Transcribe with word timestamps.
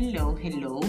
hello, 0.00 0.34
hello. 0.42 0.80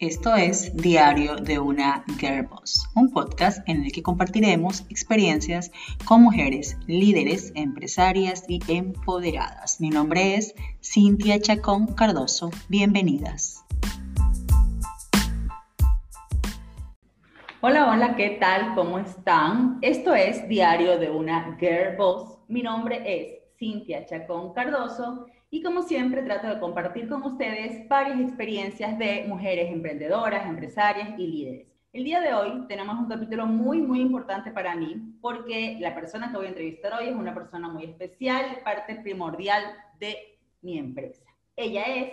Esto 0.00 0.34
es 0.34 0.74
Diario 0.74 1.36
de 1.36 1.60
una 1.60 2.04
Girl 2.18 2.48
Boss, 2.48 2.90
un 2.96 3.12
podcast 3.12 3.66
en 3.68 3.84
el 3.84 3.92
que 3.92 4.02
compartiremos 4.02 4.80
experiencias 4.90 5.70
con 6.04 6.22
mujeres 6.22 6.76
líderes, 6.88 7.52
empresarias 7.54 8.44
y 8.48 8.60
empoderadas. 8.66 9.80
Mi 9.80 9.90
nombre 9.90 10.34
es 10.34 10.52
Cintia 10.82 11.40
Chacón 11.40 11.94
Cardoso. 11.94 12.50
Bienvenidas. 12.68 13.64
Hola, 17.60 17.92
hola, 17.92 18.16
¿qué 18.16 18.30
tal? 18.40 18.74
¿Cómo 18.74 18.98
están? 18.98 19.78
Esto 19.80 20.12
es 20.12 20.48
Diario 20.48 20.98
de 20.98 21.08
una 21.08 21.56
Girl 21.60 21.96
Boss. 21.96 22.40
Mi 22.48 22.62
nombre 22.62 23.00
es 23.06 23.38
Cintia 23.58 24.06
Chacón 24.06 24.52
Cardoso 24.54 25.26
y 25.50 25.62
como 25.62 25.82
siempre 25.82 26.22
trato 26.22 26.48
de 26.48 26.58
compartir 26.60 27.08
con 27.08 27.22
ustedes 27.22 27.88
varias 27.88 28.20
experiencias 28.20 28.98
de 28.98 29.24
mujeres 29.28 29.70
emprendedoras, 29.70 30.46
empresarias 30.46 31.18
y 31.18 31.26
líderes. 31.26 31.68
El 31.92 32.04
día 32.04 32.20
de 32.20 32.34
hoy 32.34 32.66
tenemos 32.68 32.98
un 32.98 33.08
capítulo 33.08 33.46
muy, 33.46 33.78
muy 33.80 34.00
importante 34.00 34.50
para 34.50 34.74
mí 34.74 35.16
porque 35.20 35.78
la 35.80 35.94
persona 35.94 36.30
que 36.30 36.36
voy 36.36 36.46
a 36.46 36.50
entrevistar 36.50 36.92
hoy 37.00 37.08
es 37.08 37.14
una 37.14 37.34
persona 37.34 37.68
muy 37.68 37.84
especial, 37.84 38.58
parte 38.64 38.96
primordial 38.96 39.62
de 39.98 40.38
mi 40.60 40.78
empresa. 40.78 41.24
Ella 41.56 41.84
es 41.84 42.12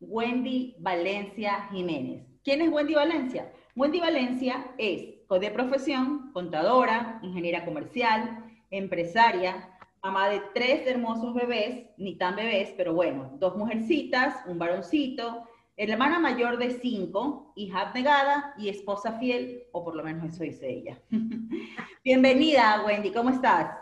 Wendy 0.00 0.76
Valencia 0.80 1.68
Jiménez. 1.70 2.26
¿Quién 2.44 2.60
es 2.60 2.70
Wendy 2.70 2.94
Valencia? 2.94 3.50
Wendy 3.74 4.00
Valencia 4.00 4.66
es 4.76 5.12
de 5.38 5.50
profesión, 5.50 6.30
contadora, 6.32 7.18
ingeniera 7.22 7.64
comercial, 7.64 8.44
empresaria, 8.70 9.71
mamá 10.02 10.28
de 10.30 10.42
tres 10.52 10.84
hermosos 10.88 11.32
bebés, 11.32 11.86
ni 11.96 12.16
tan 12.16 12.34
bebés, 12.34 12.74
pero 12.76 12.92
bueno, 12.92 13.36
dos 13.38 13.56
mujercitas, 13.56 14.34
un 14.46 14.58
varoncito, 14.58 15.46
hermana 15.76 16.18
mayor 16.18 16.58
de 16.58 16.70
cinco, 16.70 17.52
hija 17.54 17.82
abnegada 17.82 18.52
y 18.58 18.68
esposa 18.68 19.20
fiel, 19.20 19.62
o 19.70 19.84
por 19.84 19.94
lo 19.94 20.02
menos 20.02 20.34
eso 20.34 20.42
dice 20.42 20.68
ella. 20.68 20.98
Bienvenida, 22.04 22.82
Wendy, 22.84 23.12
¿cómo 23.12 23.30
estás? 23.30 23.78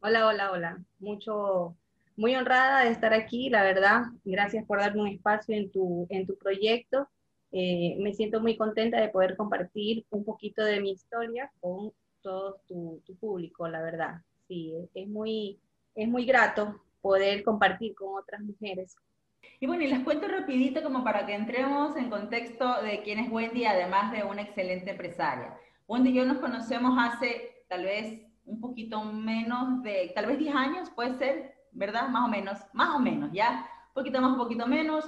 Hola, 0.00 0.28
hola, 0.28 0.50
hola. 0.50 0.78
Mucho, 0.98 1.76
muy 2.16 2.34
honrada 2.34 2.84
de 2.84 2.92
estar 2.92 3.12
aquí, 3.12 3.50
la 3.50 3.62
verdad. 3.62 4.04
Gracias 4.24 4.64
por 4.64 4.78
darme 4.78 5.02
un 5.02 5.08
espacio 5.08 5.54
en 5.54 5.70
tu, 5.70 6.06
en 6.08 6.26
tu 6.26 6.38
proyecto. 6.38 7.06
Eh, 7.52 7.96
me 7.98 8.14
siento 8.14 8.40
muy 8.40 8.56
contenta 8.56 8.98
de 8.98 9.10
poder 9.10 9.36
compartir 9.36 10.06
un 10.08 10.24
poquito 10.24 10.64
de 10.64 10.80
mi 10.80 10.92
historia 10.92 11.52
con 11.60 11.92
todo 12.22 12.62
tu, 12.66 13.02
tu 13.04 13.14
público, 13.16 13.68
la 13.68 13.82
verdad 13.82 14.22
sí, 14.50 14.74
es 14.94 15.08
muy, 15.08 15.60
es 15.94 16.08
muy 16.08 16.24
grato 16.26 16.82
poder 17.00 17.44
compartir 17.44 17.94
con 17.94 18.18
otras 18.18 18.40
mujeres. 18.42 18.96
Y 19.60 19.66
bueno, 19.66 19.84
y 19.84 19.86
les 19.86 20.00
cuento 20.00 20.26
rapidito 20.26 20.82
como 20.82 21.04
para 21.04 21.24
que 21.24 21.34
entremos 21.34 21.96
en 21.96 22.10
contexto 22.10 22.82
de 22.82 23.00
quién 23.02 23.20
es 23.20 23.30
Wendy, 23.30 23.64
además 23.64 24.10
de 24.10 24.24
una 24.24 24.42
excelente 24.42 24.90
empresaria. 24.90 25.56
Wendy 25.86 26.10
y 26.10 26.14
yo 26.14 26.24
nos 26.24 26.38
conocemos 26.38 26.98
hace 26.98 27.64
tal 27.68 27.84
vez 27.84 28.22
un 28.44 28.60
poquito 28.60 29.04
menos 29.04 29.82
de, 29.82 30.10
tal 30.14 30.26
vez 30.26 30.38
10 30.38 30.54
años, 30.54 30.90
puede 30.90 31.14
ser, 31.14 31.54
¿verdad? 31.70 32.08
Más 32.08 32.24
o 32.24 32.28
menos, 32.28 32.58
más 32.72 32.96
o 32.96 32.98
menos, 32.98 33.30
¿ya? 33.32 33.68
Un 33.88 33.94
poquito 33.94 34.20
más, 34.20 34.32
un 34.32 34.38
poquito 34.38 34.66
menos. 34.66 35.04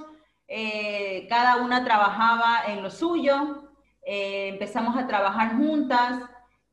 Eh, 0.47 1.27
cada 1.27 1.57
una 1.57 1.83
trabajaba 1.83 2.63
en 2.67 2.81
lo 2.81 2.89
suyo, 2.89 3.71
eh, 4.05 4.49
empezamos 4.53 4.95
a 4.95 5.05
trabajar 5.07 5.57
juntas, 5.57 6.23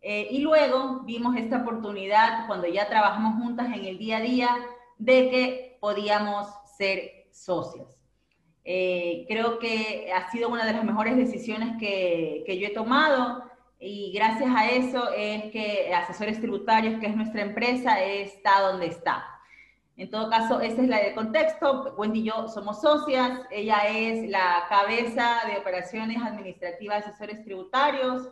eh, 0.02 0.28
y 0.30 0.38
luego 0.38 1.00
vimos 1.00 1.36
esta 1.36 1.58
oportunidad 1.58 2.46
cuando 2.46 2.66
ya 2.66 2.88
trabajamos 2.88 3.42
juntas 3.42 3.66
en 3.74 3.84
el 3.84 3.98
día 3.98 4.16
a 4.16 4.20
día 4.20 4.56
de 4.98 5.30
que 5.30 5.78
podíamos 5.80 6.48
ser 6.76 7.26
socias. 7.30 7.98
Eh, 8.64 9.26
creo 9.28 9.58
que 9.58 10.10
ha 10.14 10.30
sido 10.30 10.48
una 10.48 10.64
de 10.64 10.72
las 10.72 10.84
mejores 10.84 11.16
decisiones 11.16 11.76
que, 11.78 12.44
que, 12.46 12.58
yo 12.58 12.68
he 12.68 12.74
tomado 12.74 13.42
y 13.78 14.12
gracias 14.12 14.50
a 14.54 14.68
eso 14.68 15.10
es 15.16 15.50
que 15.50 15.92
Asesores 15.94 16.40
Tributarios, 16.40 17.00
que 17.00 17.06
es 17.06 17.16
nuestra 17.16 17.42
empresa, 17.42 18.02
está 18.02 18.60
donde 18.60 18.86
está. 18.86 19.24
En 19.96 20.10
todo 20.10 20.30
caso, 20.30 20.60
esa 20.60 20.80
es 20.82 20.88
la 20.88 20.98
de 20.98 21.14
contexto. 21.14 21.94
Wendy 21.98 22.20
y 22.20 22.24
yo 22.24 22.48
somos 22.48 22.80
socias. 22.80 23.40
Ella 23.50 23.86
es 23.86 24.30
la 24.30 24.64
cabeza 24.68 25.40
de 25.46 25.58
operaciones 25.58 26.22
administrativas 26.22 27.04
de 27.04 27.10
asesores 27.10 27.44
tributarios 27.44 28.30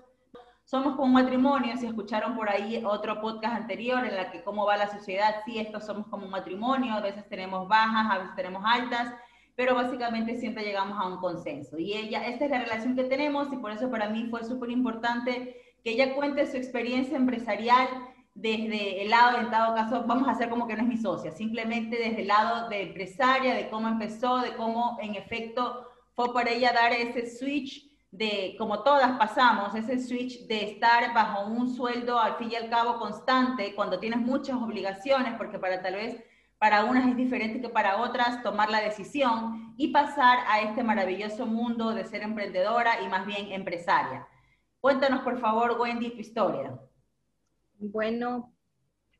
somos 0.68 0.96
como 0.96 1.04
un 1.04 1.14
matrimonio, 1.14 1.78
si 1.78 1.86
escucharon 1.86 2.36
por 2.36 2.50
ahí 2.50 2.82
otro 2.84 3.22
podcast 3.22 3.56
anterior 3.56 4.04
en 4.04 4.14
la 4.14 4.30
que 4.30 4.42
cómo 4.42 4.66
va 4.66 4.76
la 4.76 4.90
sociedad, 4.90 5.36
sí, 5.46 5.58
estos 5.58 5.86
somos 5.86 6.08
como 6.08 6.26
un 6.26 6.30
matrimonio, 6.30 6.92
a 6.92 7.00
veces 7.00 7.26
tenemos 7.26 7.66
bajas, 7.66 8.06
a 8.10 8.18
veces 8.18 8.36
tenemos 8.36 8.62
altas, 8.66 9.14
pero 9.56 9.74
básicamente 9.74 10.36
siempre 10.36 10.64
llegamos 10.64 10.98
a 11.00 11.06
un 11.06 11.16
consenso. 11.20 11.78
Y 11.78 11.94
ella, 11.94 12.26
esta 12.26 12.44
es 12.44 12.50
la 12.50 12.58
relación 12.58 12.96
que 12.96 13.04
tenemos 13.04 13.50
y 13.50 13.56
por 13.56 13.72
eso 13.72 13.90
para 13.90 14.10
mí 14.10 14.26
fue 14.28 14.44
súper 14.44 14.68
importante 14.68 15.56
que 15.82 15.92
ella 15.92 16.14
cuente 16.14 16.46
su 16.46 16.58
experiencia 16.58 17.16
empresarial 17.16 17.88
desde 18.34 19.02
el 19.02 19.08
lado, 19.08 19.38
en 19.38 19.50
dado 19.50 19.74
caso, 19.74 20.04
vamos 20.06 20.28
a 20.28 20.32
hacer 20.32 20.50
como 20.50 20.66
que 20.66 20.76
no 20.76 20.82
es 20.82 20.88
mi 20.88 20.98
socia, 20.98 21.32
simplemente 21.32 21.96
desde 21.96 22.20
el 22.20 22.28
lado 22.28 22.68
de 22.68 22.82
empresaria, 22.82 23.54
de 23.54 23.70
cómo 23.70 23.88
empezó, 23.88 24.40
de 24.40 24.54
cómo 24.54 24.98
en 25.00 25.14
efecto 25.14 25.88
fue 26.12 26.34
para 26.34 26.50
ella 26.50 26.74
dar 26.74 26.92
ese 26.92 27.26
switch 27.26 27.87
de, 28.10 28.54
como 28.58 28.82
todas 28.82 29.18
pasamos, 29.18 29.74
ese 29.74 29.98
switch 29.98 30.46
de 30.46 30.72
estar 30.72 31.12
bajo 31.14 31.46
un 31.46 31.74
sueldo 31.74 32.18
al 32.18 32.36
fin 32.36 32.50
y 32.52 32.56
al 32.56 32.70
cabo 32.70 32.98
constante 32.98 33.74
cuando 33.74 33.98
tienes 33.98 34.20
muchas 34.20 34.56
obligaciones, 34.56 35.34
porque 35.36 35.58
para 35.58 35.82
tal 35.82 35.94
vez 35.94 36.22
para 36.58 36.84
unas 36.84 37.06
es 37.08 37.16
diferente 37.16 37.60
que 37.60 37.68
para 37.68 38.00
otras 38.02 38.42
tomar 38.42 38.70
la 38.70 38.80
decisión 38.80 39.74
y 39.76 39.88
pasar 39.88 40.38
a 40.48 40.60
este 40.62 40.82
maravilloso 40.82 41.46
mundo 41.46 41.94
de 41.94 42.04
ser 42.04 42.22
emprendedora 42.22 43.00
y 43.02 43.08
más 43.08 43.26
bien 43.26 43.52
empresaria. 43.52 44.26
Cuéntanos, 44.80 45.20
por 45.20 45.38
favor, 45.38 45.76
Wendy, 45.78 46.10
tu 46.10 46.20
historia. 46.20 46.78
Bueno, 47.78 48.52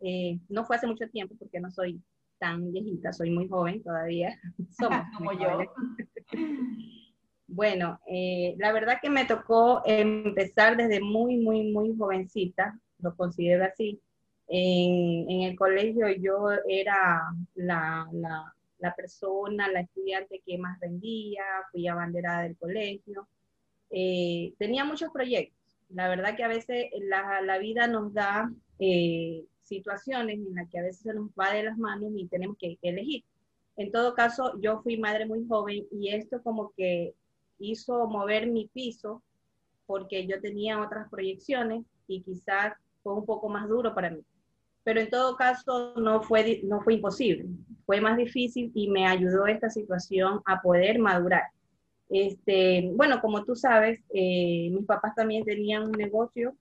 eh, 0.00 0.38
no 0.48 0.64
fue 0.64 0.76
hace 0.76 0.86
mucho 0.86 1.08
tiempo 1.08 1.36
porque 1.38 1.60
no 1.60 1.70
soy 1.70 2.02
tan 2.38 2.72
viejita, 2.72 3.12
soy 3.12 3.30
muy 3.30 3.48
joven 3.48 3.82
todavía. 3.82 4.38
Somos 4.78 5.02
como 5.16 5.32
yo. 5.32 5.60
Bueno, 7.58 7.98
eh, 8.06 8.54
la 8.58 8.70
verdad 8.70 9.00
que 9.02 9.10
me 9.10 9.24
tocó 9.24 9.82
empezar 9.84 10.76
desde 10.76 11.00
muy, 11.00 11.38
muy, 11.38 11.72
muy 11.72 11.92
jovencita, 11.98 12.78
lo 13.00 13.16
considero 13.16 13.64
así. 13.64 14.00
En, 14.46 15.42
el 15.42 15.56
colegio 15.56 16.06
yo 16.08 16.50
era 16.68 17.20
la, 17.56 18.06
persona, 18.96 19.66
la 19.72 19.80
estudiante 19.80 20.40
que 20.46 20.56
más 20.56 20.78
rendía, 20.78 21.42
fui 21.72 21.88
abanderada 21.88 22.42
del 22.42 22.56
colegio. 22.56 23.26
Eh, 23.90 24.54
tenía 24.56 24.84
muchos 24.84 25.10
proyectos. 25.10 25.58
La 25.88 26.08
verdad 26.08 26.36
que 26.36 26.44
a 26.44 26.48
veces 26.48 26.86
la, 27.00 27.58
vida 27.58 27.88
nos 27.88 28.14
da 28.14 28.52
eh, 28.78 29.44
situaciones 29.64 30.36
en 30.36 30.54
las 30.54 30.70
que 30.70 30.78
a 30.78 30.82
veces 30.82 31.02
se 31.02 31.12
nos 31.12 31.30
va 31.30 31.52
de 31.52 31.64
las 31.64 31.76
manos 31.76 32.12
y 32.14 32.28
tenemos 32.28 32.56
que 32.56 32.78
elegir. 32.82 33.24
En 33.76 33.90
todo 33.90 34.14
caso, 34.14 34.52
yo 34.60 34.80
fui 34.80 34.96
madre 34.96 35.26
muy 35.26 35.44
joven 35.48 35.88
y 35.90 36.10
esto 36.10 36.40
como 36.40 36.72
que 36.76 37.14
hizo 37.58 38.06
mover 38.06 38.46
mi 38.46 38.68
piso 38.68 39.22
porque 39.86 40.26
yo 40.26 40.40
tenía 40.40 40.80
otras 40.80 41.08
proyecciones 41.08 41.84
y 42.06 42.22
quizás 42.22 42.74
fue 43.02 43.14
un 43.14 43.24
poco 43.24 43.48
más 43.48 43.68
duro 43.68 43.94
para 43.94 44.10
mí. 44.10 44.20
Pero 44.84 45.00
en 45.00 45.10
todo 45.10 45.36
caso 45.36 45.94
no 45.96 46.22
fue, 46.22 46.60
no 46.64 46.80
fue 46.80 46.94
imposible, 46.94 47.46
fue 47.86 48.00
más 48.00 48.16
difícil 48.16 48.70
y 48.74 48.88
me 48.90 49.06
ayudó 49.06 49.46
esta 49.46 49.70
situación 49.70 50.40
a 50.44 50.60
poder 50.60 50.98
madurar. 50.98 51.44
Este, 52.10 52.90
bueno, 52.94 53.20
como 53.20 53.44
tú 53.44 53.54
sabes, 53.54 54.00
eh, 54.14 54.70
mis 54.72 54.86
papás 54.86 55.14
también 55.14 55.44
tenían 55.44 55.84
un 55.84 55.92
negocio, 55.92 56.54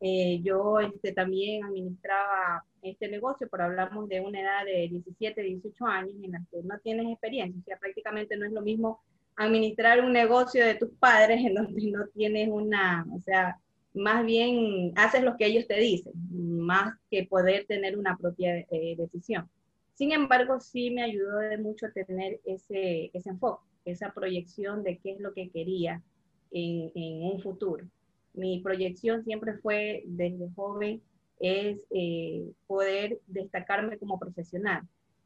eh, 0.00 0.40
yo 0.42 0.78
este, 0.80 1.12
también 1.12 1.64
administraba 1.64 2.64
este 2.82 3.08
negocio, 3.08 3.48
pero 3.50 3.64
hablamos 3.64 4.08
de 4.08 4.20
una 4.20 4.40
edad 4.40 4.64
de 4.64 4.88
17, 4.88 5.42
18 5.42 5.86
años 5.86 6.14
en 6.22 6.32
la 6.32 6.42
que 6.50 6.62
no 6.62 6.78
tienes 6.78 7.06
experiencia, 7.08 7.60
o 7.60 7.64
sea, 7.64 7.78
prácticamente 7.78 8.36
no 8.36 8.46
es 8.46 8.52
lo 8.52 8.62
mismo 8.62 9.00
administrar 9.38 10.04
un 10.04 10.12
negocio 10.12 10.64
de 10.66 10.74
tus 10.74 10.90
padres 10.98 11.40
en 11.44 11.54
donde 11.54 11.90
no 11.90 12.06
tienes 12.08 12.48
una, 12.50 13.06
o 13.12 13.20
sea, 13.20 13.56
más 13.94 14.26
bien 14.26 14.92
haces 14.96 15.22
lo 15.22 15.36
que 15.36 15.46
ellos 15.46 15.66
te 15.66 15.78
dicen, 15.78 16.12
más 16.30 16.94
que 17.10 17.24
poder 17.24 17.64
tener 17.66 17.96
una 17.96 18.16
propia 18.16 18.58
eh, 18.58 18.96
decisión. 18.98 19.48
Sin 19.94 20.12
embargo, 20.12 20.60
sí 20.60 20.90
me 20.90 21.02
ayudó 21.02 21.38
de 21.38 21.56
mucho 21.58 21.86
tener 21.92 22.40
ese, 22.44 23.10
ese 23.12 23.30
enfoque, 23.30 23.64
esa 23.84 24.12
proyección 24.12 24.82
de 24.82 24.98
qué 24.98 25.12
es 25.12 25.20
lo 25.20 25.32
que 25.32 25.50
quería 25.50 26.02
en, 26.50 27.22
un 27.22 27.40
futuro. 27.40 27.86
Mi 28.34 28.60
proyección 28.60 29.24
siempre 29.24 29.54
fue 29.54 30.02
desde 30.06 30.50
joven 30.54 31.00
es 31.40 31.86
eh, 31.90 32.50
poder 32.66 33.20
destacarme 33.28 33.98
como 33.98 34.18
profesional. 34.18 34.82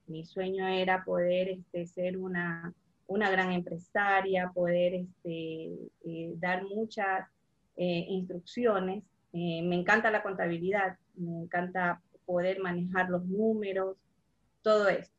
Mi 0.07 0.27
sueño 0.27 0.67
era 0.69 1.05
poder 1.05 1.49
este, 1.49 1.87
ser 1.87 2.19
una 2.19 2.75
una 3.13 3.31
gran 3.31 3.53
empresaria, 3.53 4.51
poder 4.55 4.95
este, 4.95 5.91
eh, 6.05 6.33
dar 6.37 6.65
muchas 6.65 7.29
eh, 7.77 8.07
instrucciones. 8.09 9.05
Eh, 9.35 9.63
me 9.63 9.77
encanta 9.77 10.11
la 10.11 10.23
contabilidad, 10.23 10.97
me 11.15 11.43
encanta 11.43 12.01
poder 12.25 12.61
manejar 12.61 13.11
los 13.11 13.25
números, 13.27 13.97
todo 14.63 14.89
esto. 14.89 15.15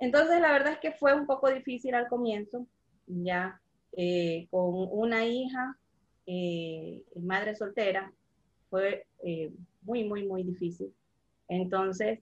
Entonces, 0.00 0.40
la 0.40 0.52
verdad 0.52 0.72
es 0.72 0.78
que 0.78 0.92
fue 0.92 1.14
un 1.14 1.26
poco 1.26 1.48
difícil 1.50 1.94
al 1.94 2.08
comienzo, 2.08 2.66
ya 3.06 3.60
con 4.50 4.88
una 4.92 5.26
hija, 5.26 5.76
madre 7.16 7.56
soltera, 7.56 8.12
fue 8.70 9.06
muy, 9.82 10.04
muy, 10.04 10.24
muy 10.24 10.44
difícil. 10.44 10.94
Entonces, 11.48 12.20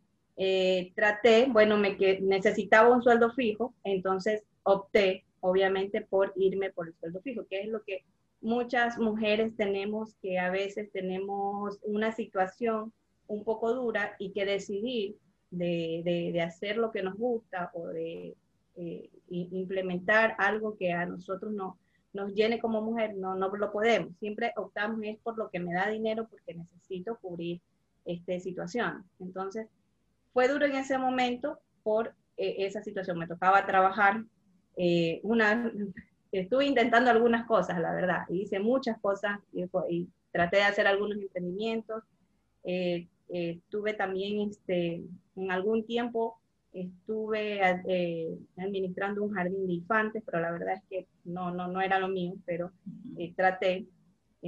traté, 0.94 1.46
bueno, 1.50 1.76
me 1.76 1.98
que 1.98 2.20
necesitaba 2.20 2.94
un 2.94 3.02
sueldo 3.02 3.30
fijo, 3.32 3.74
entonces 3.84 4.42
opté, 4.66 5.24
obviamente, 5.40 6.00
por 6.00 6.32
irme 6.36 6.72
por 6.72 6.88
el 6.88 6.94
sueldo 6.94 7.20
fijo, 7.22 7.46
que 7.48 7.60
es 7.60 7.68
lo 7.68 7.82
que 7.84 8.04
muchas 8.40 8.98
mujeres 8.98 9.56
tenemos, 9.56 10.16
que 10.20 10.38
a 10.38 10.50
veces 10.50 10.90
tenemos 10.92 11.78
una 11.82 12.12
situación 12.12 12.92
un 13.28 13.44
poco 13.44 13.72
dura 13.72 14.16
y 14.18 14.32
que 14.32 14.44
decidir 14.44 15.16
de, 15.50 16.02
de, 16.32 16.42
hacer 16.42 16.76
lo 16.76 16.90
que 16.90 17.02
nos 17.02 17.14
gusta 17.14 17.70
o 17.74 17.86
de 17.86 18.36
eh, 18.76 19.10
implementar 19.28 20.34
algo 20.38 20.76
que 20.76 20.92
a 20.92 21.06
nosotros 21.06 21.52
no, 21.52 21.78
nos 22.12 22.34
llene 22.34 22.58
como 22.58 22.82
mujer, 22.82 23.14
no, 23.16 23.36
no 23.36 23.48
lo 23.48 23.72
podemos. 23.72 24.16
Siempre 24.18 24.52
optamos 24.56 25.00
es 25.04 25.18
por 25.18 25.38
lo 25.38 25.48
que 25.48 25.60
me 25.60 25.74
da 25.74 25.88
dinero 25.88 26.26
porque 26.28 26.54
necesito 26.54 27.18
cubrir 27.18 27.60
este, 28.04 28.40
situación. 28.40 29.04
Entonces, 29.20 29.68
fue 30.32 30.48
duro 30.48 30.66
en 30.66 30.74
ese 30.74 30.98
momento 30.98 31.60
por 31.84 32.14
eh, 32.36 32.56
esa 32.58 32.82
situación. 32.82 33.18
Me 33.18 33.28
tocaba 33.28 33.64
trabajar 33.64 34.24
eh, 34.76 35.20
una, 35.22 35.72
estuve 36.32 36.66
intentando 36.66 37.10
algunas 37.10 37.46
cosas, 37.46 37.80
la 37.80 37.94
verdad. 37.94 38.28
Hice 38.28 38.60
muchas 38.60 38.98
cosas 39.00 39.38
y, 39.52 39.64
y 39.88 40.08
traté 40.32 40.58
de 40.58 40.62
hacer 40.62 40.86
algunos 40.86 41.18
emprendimientos. 41.18 42.02
Eh, 42.64 43.06
estuve 43.28 43.94
también 43.94 44.50
este, 44.50 45.02
en 45.36 45.50
algún 45.50 45.84
tiempo 45.84 46.38
estuve 46.80 47.60
eh, 47.88 48.38
administrando 48.56 49.22
un 49.22 49.32
jardín 49.32 49.66
de 49.66 49.72
infantes, 49.74 50.22
pero 50.24 50.40
la 50.40 50.52
verdad 50.52 50.74
es 50.74 50.82
que 50.88 51.06
no, 51.24 51.50
no, 51.50 51.68
no 51.68 51.80
era 51.80 51.98
lo 51.98 52.08
mío, 52.08 52.34
pero 52.44 52.72
eh, 53.16 53.32
traté. 53.34 53.86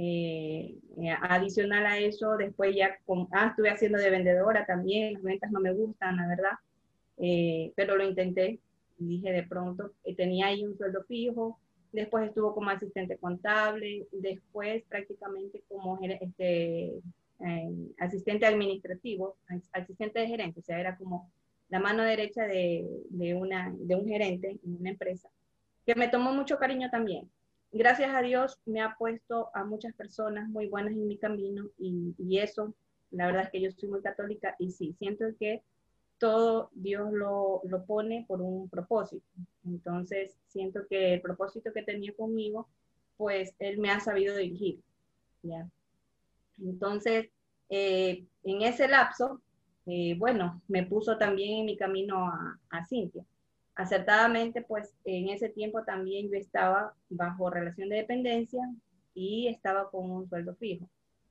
Eh, 0.01 0.77
adicional 1.23 1.85
a 1.85 1.97
eso, 1.97 2.37
después 2.37 2.73
ya 2.73 2.97
ah, 3.33 3.47
estuve 3.49 3.69
haciendo 3.69 3.97
de 3.97 4.09
vendedora 4.09 4.65
también, 4.65 5.13
las 5.15 5.23
ventas 5.23 5.51
no 5.51 5.59
me 5.59 5.73
gustan, 5.73 6.15
la 6.15 6.27
verdad, 6.27 6.51
pero 7.75 7.97
lo 7.97 8.07
intenté 8.07 8.51
y 8.51 8.59
dije 8.99 9.31
de 9.31 9.43
pronto, 9.43 9.91
tenía 10.15 10.47
ahí 10.47 10.65
un 10.65 10.77
sueldo 10.77 11.03
fijo, 11.03 11.59
después 11.91 12.27
estuvo 12.27 12.53
como 12.53 12.69
asistente 12.69 13.17
contable, 13.17 14.07
después 14.11 14.83
prácticamente 14.87 15.63
como 15.67 15.99
este, 16.01 16.93
asistente 17.97 18.45
administrativo, 18.45 19.37
asistente 19.71 20.19
de 20.19 20.27
gerente, 20.27 20.59
o 20.59 20.63
sea, 20.63 20.79
era 20.79 20.97
como 20.97 21.31
la 21.69 21.79
mano 21.79 22.03
derecha 22.03 22.45
de, 22.45 22.85
de, 23.09 23.33
una, 23.35 23.73
de 23.77 23.95
un 23.95 24.07
gerente 24.07 24.59
en 24.63 24.75
una 24.75 24.89
empresa, 24.89 25.29
que 25.85 25.95
me 25.95 26.07
tomó 26.07 26.33
mucho 26.33 26.57
cariño 26.57 26.89
también. 26.89 27.29
Gracias 27.71 28.13
a 28.13 28.21
Dios 28.21 28.59
me 28.65 28.81
ha 28.81 28.95
puesto 28.97 29.49
a 29.53 29.63
muchas 29.63 29.93
personas 29.93 30.49
muy 30.49 30.67
buenas 30.67 30.93
en 30.93 31.07
mi 31.07 31.17
camino 31.17 31.69
y, 31.77 32.15
y 32.17 32.39
eso, 32.39 32.73
la 33.11 33.27
verdad 33.27 33.43
es 33.43 33.49
que 33.51 33.61
yo 33.61 33.71
soy 33.71 33.89
muy 33.89 34.01
católica 34.01 34.55
y 34.57 34.71
sí, 34.71 34.95
siento 34.97 35.25
que 35.39 35.61
todo 36.19 36.69
Dios 36.73 37.11
lo, 37.11 37.61
lo, 37.63 37.85
pone 37.85 38.25
por 38.27 38.41
un 38.41 38.69
propósito. 38.69 39.25
Entonces, 39.65 40.37
siento 40.47 40.81
que 40.87 41.15
el 41.15 41.21
propósito 41.21 41.73
que 41.73 41.81
tenía 41.81 42.13
conmigo, 42.13 42.67
pues 43.17 43.55
Él 43.59 43.79
me 43.79 43.89
ha 43.89 43.99
sabido 43.99 44.35
dirigir. 44.35 44.81
¿ya? 45.41 45.67
Entonces, 46.61 47.29
eh, 47.69 48.25
en 48.43 48.61
ese 48.61 48.87
lapso, 48.87 49.41
eh, 49.85 50.15
bueno, 50.17 50.61
me 50.67 50.85
puso 50.85 51.17
también 51.17 51.59
en 51.59 51.65
mi 51.65 51.77
camino 51.77 52.27
a, 52.27 52.59
a 52.69 52.85
Cintia. 52.85 53.25
Acertadamente, 53.75 54.61
pues 54.61 54.93
en 55.05 55.29
ese 55.29 55.49
tiempo 55.49 55.83
también 55.83 56.29
yo 56.29 56.37
estaba 56.37 56.93
bajo 57.09 57.49
relación 57.49 57.87
de 57.89 57.97
dependencia 57.97 58.61
y 59.13 59.47
estaba 59.47 59.89
con 59.89 60.11
un 60.11 60.27
sueldo 60.27 60.53
fijo. 60.55 60.89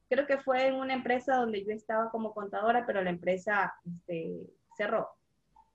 Creo 0.08 0.26
que 0.26 0.38
fue 0.38 0.66
en 0.66 0.74
una 0.74 0.94
empresa 0.94 1.36
donde 1.36 1.62
yo 1.62 1.72
estaba 1.72 2.10
como 2.10 2.32
contadora, 2.32 2.86
pero 2.86 3.02
la 3.02 3.10
empresa 3.10 3.74
este, 3.84 4.48
cerró. 4.78 5.10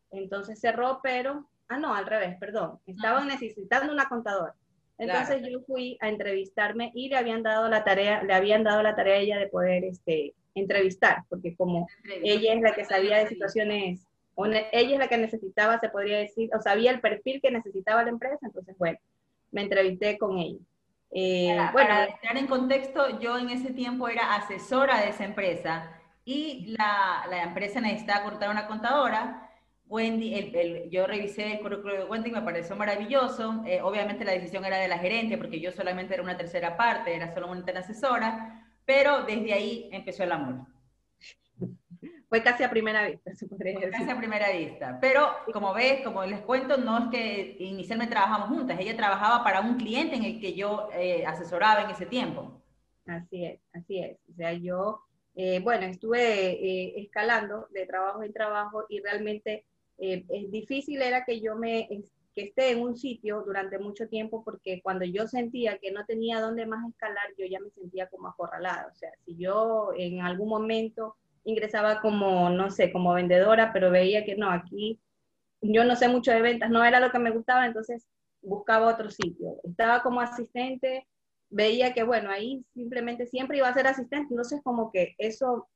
Entonces 0.10 0.60
cerró, 0.60 1.00
pero, 1.04 1.46
ah, 1.68 1.78
no, 1.78 1.94
al 1.94 2.08
revés, 2.08 2.38
perdón, 2.40 2.80
estaban 2.88 3.28
necesitando 3.28 3.94
una 3.94 4.08
contadora. 4.08 4.56
Entonces 4.98 5.42
yo 5.50 5.62
fui 5.62 5.98
a 6.02 6.10
entrevistarme 6.10 6.92
y 6.96 7.10
le 7.10 7.18
habían 7.18 7.44
dado 7.44 7.68
la 7.68 7.84
tarea, 7.84 8.24
le 8.24 8.34
habían 8.34 8.64
dado 8.64 8.82
la 8.82 8.96
tarea 8.96 9.16
a 9.16 9.20
ella 9.20 9.38
de 9.38 9.48
poder 9.48 9.84
este, 9.84 10.34
entrevistar, 10.56 11.24
porque 11.30 11.56
como 11.56 11.88
ella 12.24 12.54
es 12.54 12.62
la 12.62 12.74
que 12.74 12.86
sabía 12.86 13.18
de 13.18 13.28
situaciones, 13.28 14.08
ella 14.38 14.94
es 14.94 15.00
la 15.00 15.08
que 15.08 15.18
necesitaba, 15.18 15.80
se 15.80 15.90
podría 15.90 16.20
decir, 16.20 16.50
o 16.56 16.62
sabía 16.62 16.92
el 16.92 17.02
perfil 17.02 17.42
que 17.42 17.52
necesitaba 17.52 18.04
la 18.04 18.10
empresa, 18.10 18.40
entonces 18.44 18.78
bueno, 18.78 18.98
me 19.52 19.64
entrevisté 19.64 20.18
con 20.18 20.38
ella. 20.38 20.60
Eh, 21.12 21.56
bueno, 21.74 21.90
para 21.90 22.06
estar 22.06 22.38
en 22.38 22.48
contexto, 22.48 23.20
yo 23.20 23.38
en 23.38 23.50
ese 23.50 23.72
tiempo 23.72 24.08
era 24.08 24.36
asesora 24.36 25.02
de 25.02 25.10
esa 25.10 25.26
empresa 25.26 25.92
y 26.26 26.76
la, 26.78 27.26
la 27.30 27.44
empresa 27.44 27.82
necesitaba 27.82 28.24
cortar 28.24 28.50
una 28.50 28.68
contadora. 28.68 29.50
Wendy, 29.86 30.34
el, 30.34 30.90
yo 30.90 31.06
revisé 31.06 31.54
el 31.54 31.60
currículo 31.60 31.94
de 31.94 32.06
Wendy, 32.06 32.32
me 32.32 32.42
pareció 32.42 32.76
maravilloso. 32.76 33.64
Eh, 33.66 33.82
obviamente 33.82 34.26
la 34.26 34.32
decisión 34.32 34.66
era 34.66 34.78
de 34.78 34.88
la 34.88 34.98
gerente, 34.98 35.38
porque 35.38 35.60
yo 35.60 35.72
solamente 35.72 36.14
era 36.14 36.24
una 36.24 36.38
tercera 36.38 36.78
parte, 36.78 37.16
era 37.16 37.34
solo 37.34 37.52
una 37.52 37.64
asesora 37.80 38.60
pero 38.86 39.24
desde 39.24 39.54
ahí 39.54 39.90
empezó 39.92 40.24
el 40.24 40.32
amor. 40.32 40.68
Fue 42.30 42.42
casi 42.42 42.64
a 42.64 42.70
primera 42.70 43.08
vista, 43.08 43.34
se 43.36 43.48
podría 43.48 43.74
decir. 43.74 43.92
Casi 43.92 44.10
a 44.10 44.18
primera 44.18 44.52
vista. 44.52 44.98
Pero 45.00 45.30
como 45.54 45.74
ves, 45.74 46.02
como 46.04 46.26
les 46.26 46.42
cuento, 46.42 46.78
no 46.78 46.98
es 46.98 47.10
que 47.12 47.58
inicialmente 47.60 48.14
trabajamos 48.14 48.50
juntas. 48.50 48.80
Ella 48.80 48.98
trabajaba 48.98 49.44
para 49.44 49.62
un 49.62 49.78
cliente 49.78 50.16
en 50.16 50.24
el 50.24 50.42
que 50.42 50.54
yo 50.54 50.90
eh, 50.94 51.26
asesoraba 51.26 51.84
en 51.84 51.92
ese 51.92 52.06
tiempo. 52.08 52.62
Así 53.06 53.46
es, 53.46 53.60
así 53.74 54.00
es. 54.00 54.18
O 54.32 54.34
sea, 54.36 54.54
yo, 54.54 55.04
eh, 55.36 55.60
bueno, 55.60 55.86
estuve 55.86 56.52
eh, 56.52 56.94
escalando 57.02 57.68
de 57.72 57.86
trabajo 57.86 58.24
en 58.24 58.34
trabajo 58.34 58.86
y 58.90 59.00
realmente 59.00 59.66
es 59.98 60.52
difícil 60.52 61.02
era 61.02 61.24
que 61.24 61.40
yo 61.40 61.56
me 61.56 61.88
que 62.34 62.46
esté 62.46 62.72
en 62.72 62.82
un 62.82 62.98
sitio 62.98 63.44
durante 63.46 63.78
mucho 63.78 64.08
tiempo 64.08 64.44
porque 64.44 64.82
cuando 64.82 65.06
yo 65.06 65.28
sentía 65.28 65.78
que 65.78 65.92
no 65.92 66.06
tenía 66.06 66.42
dónde 66.42 66.66
más 66.66 66.88
escalar, 66.90 67.28
yo 67.38 67.46
ya 67.46 67.60
me 67.60 67.70
sentía 67.70 68.08
como 68.08 68.28
acorralada. 68.28 68.88
O 68.92 68.96
sea, 68.96 69.12
si 69.26 69.38
yo 69.38 69.92
en 69.96 70.22
algún 70.22 70.50
momento 70.50 71.16
ingresaba 71.46 72.02
como, 72.02 72.50
no 72.50 72.72
sé, 72.72 72.92
como 72.92 73.14
vendedora, 73.14 73.72
pero 73.72 73.92
veía 73.92 74.26
que 74.26 74.36
no, 74.36 74.50
aquí 74.50 75.00
yo 75.62 75.86
no 75.86 75.96
sé 75.96 76.08
mucho 76.08 76.32
de 76.32 76.42
ventas, 76.42 76.70
no 76.70 76.84
era 76.84 77.00
lo 77.00 77.12
que 77.12 77.20
me 77.20 77.32
gustaba, 77.32 77.66
entonces 77.66 78.08
buscaba 78.42 78.92
otro 78.92 79.10
sitio. 79.10 79.60
Estaba 79.64 80.02
como 80.02 80.20
asistente, 80.20 81.08
veía 81.54 81.94
que, 81.94 82.04
bueno, 82.04 82.32
ahí 82.32 82.66
simplemente 82.74 83.26
siempre 83.28 83.58
iba 83.58 83.68
a 83.68 83.74
ser 83.74 83.88
asistente, 83.88 84.28
entonces 84.32 84.62
como 84.64 84.92
que 84.92 85.16
eso, 85.18 85.70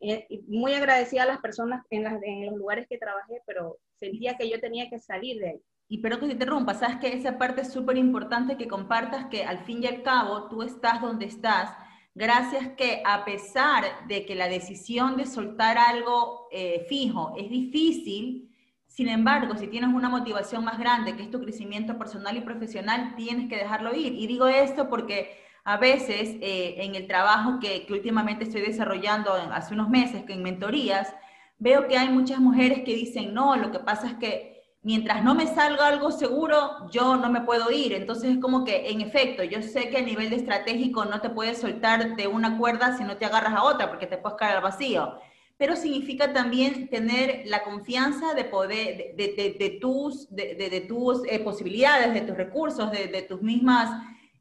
eh, 0.00 0.26
muy 0.46 0.74
agradecida 0.74 1.22
a 1.22 1.26
las 1.26 1.40
personas 1.40 1.84
en, 1.90 2.06
en 2.22 2.46
los 2.46 2.56
lugares 2.56 2.86
que 2.88 2.98
trabajé, 2.98 3.42
pero 3.46 3.78
sentía 3.98 4.36
que 4.36 4.48
yo 4.48 4.60
tenía 4.60 4.88
que 4.90 4.98
salir 4.98 5.38
de 5.40 5.48
ahí. 5.50 5.62
Y 5.88 5.98
pero 5.98 6.18
que 6.18 6.26
te 6.26 6.32
interrumpa, 6.32 6.74
sabes 6.74 6.96
que 6.96 7.14
esa 7.14 7.38
parte 7.38 7.62
es 7.62 7.72
súper 7.72 7.96
importante 7.96 8.56
que 8.56 8.68
compartas 8.68 9.26
que 9.26 9.44
al 9.44 9.64
fin 9.64 9.82
y 9.82 9.86
al 9.86 10.02
cabo 10.02 10.48
tú 10.48 10.62
estás 10.62 11.00
donde 11.00 11.26
estás, 11.26 11.70
gracias 12.14 12.68
que 12.76 13.02
a 13.04 13.24
pesar 13.24 14.06
de 14.06 14.24
que 14.26 14.34
la 14.34 14.48
decisión 14.48 15.16
de 15.16 15.26
soltar 15.26 15.78
algo 15.78 16.48
eh, 16.50 16.84
fijo 16.88 17.34
es 17.36 17.48
difícil, 17.50 18.51
sin 18.92 19.08
embargo, 19.08 19.56
si 19.56 19.68
tienes 19.68 19.88
una 19.94 20.10
motivación 20.10 20.64
más 20.64 20.78
grande, 20.78 21.16
que 21.16 21.22
es 21.22 21.30
tu 21.30 21.40
crecimiento 21.40 21.96
personal 21.96 22.36
y 22.36 22.42
profesional, 22.42 23.14
tienes 23.16 23.48
que 23.48 23.56
dejarlo 23.56 23.94
ir. 23.94 24.12
Y 24.12 24.26
digo 24.26 24.48
esto 24.48 24.90
porque 24.90 25.38
a 25.64 25.78
veces 25.78 26.36
eh, 26.42 26.74
en 26.76 26.94
el 26.94 27.06
trabajo 27.06 27.58
que, 27.58 27.86
últimamente 27.90 28.44
estoy 28.44 28.60
desarrollando 28.60 29.32
hace 29.32 29.72
unos 29.72 29.88
meses, 29.88 30.24
que 30.24 30.34
en 30.34 30.42
mentorías, 30.42 31.14
veo 31.58 31.88
que 31.88 31.96
hay 31.96 32.10
muchas 32.10 32.38
mujeres 32.38 32.80
que 32.84 32.94
dicen, 32.94 33.32
no, 33.32 33.56
lo 33.56 33.70
que 33.72 33.78
pasa 33.78 34.08
es 34.08 34.14
que 34.16 34.62
mientras 34.82 35.24
no 35.24 35.34
me 35.34 35.46
salga 35.46 35.86
algo 35.86 36.10
seguro, 36.10 36.90
yo 36.90 37.16
no 37.16 37.30
me 37.30 37.40
puedo 37.40 37.70
ir. 37.70 37.94
Entonces 37.94 38.32
es 38.32 38.38
como 38.40 38.62
que, 38.62 38.90
en 38.90 39.00
efecto, 39.00 39.42
yo 39.42 39.62
sé 39.62 39.88
que 39.88 39.96
a 39.98 40.02
nivel 40.02 40.28
de 40.28 40.36
estratégico 40.36 41.06
no 41.06 41.22
te 41.22 41.30
puedes 41.30 41.58
soltar 41.58 42.14
de 42.14 42.26
una 42.26 42.58
cuerda 42.58 42.94
si 42.98 43.04
no 43.04 43.16
te 43.16 43.24
agarras 43.24 43.54
a 43.54 43.64
otra, 43.64 43.88
porque 43.88 44.06
te 44.06 44.18
puedes 44.18 44.36
caer 44.36 44.56
al 44.56 44.62
vacío. 44.62 45.14
Pero 45.62 45.76
significa 45.76 46.32
también 46.32 46.88
tener 46.88 47.44
la 47.46 47.62
confianza 47.62 48.34
de 48.34 48.42
poder, 48.42 49.14
de, 49.14 49.78
tus, 49.80 50.28
de, 50.28 50.84
tus 50.88 51.22
eh, 51.28 51.38
posibilidades, 51.38 52.12
de 52.12 52.22
tus 52.22 52.36
recursos, 52.36 52.90
de, 52.90 53.22
tus 53.28 53.40
mismas 53.42 53.88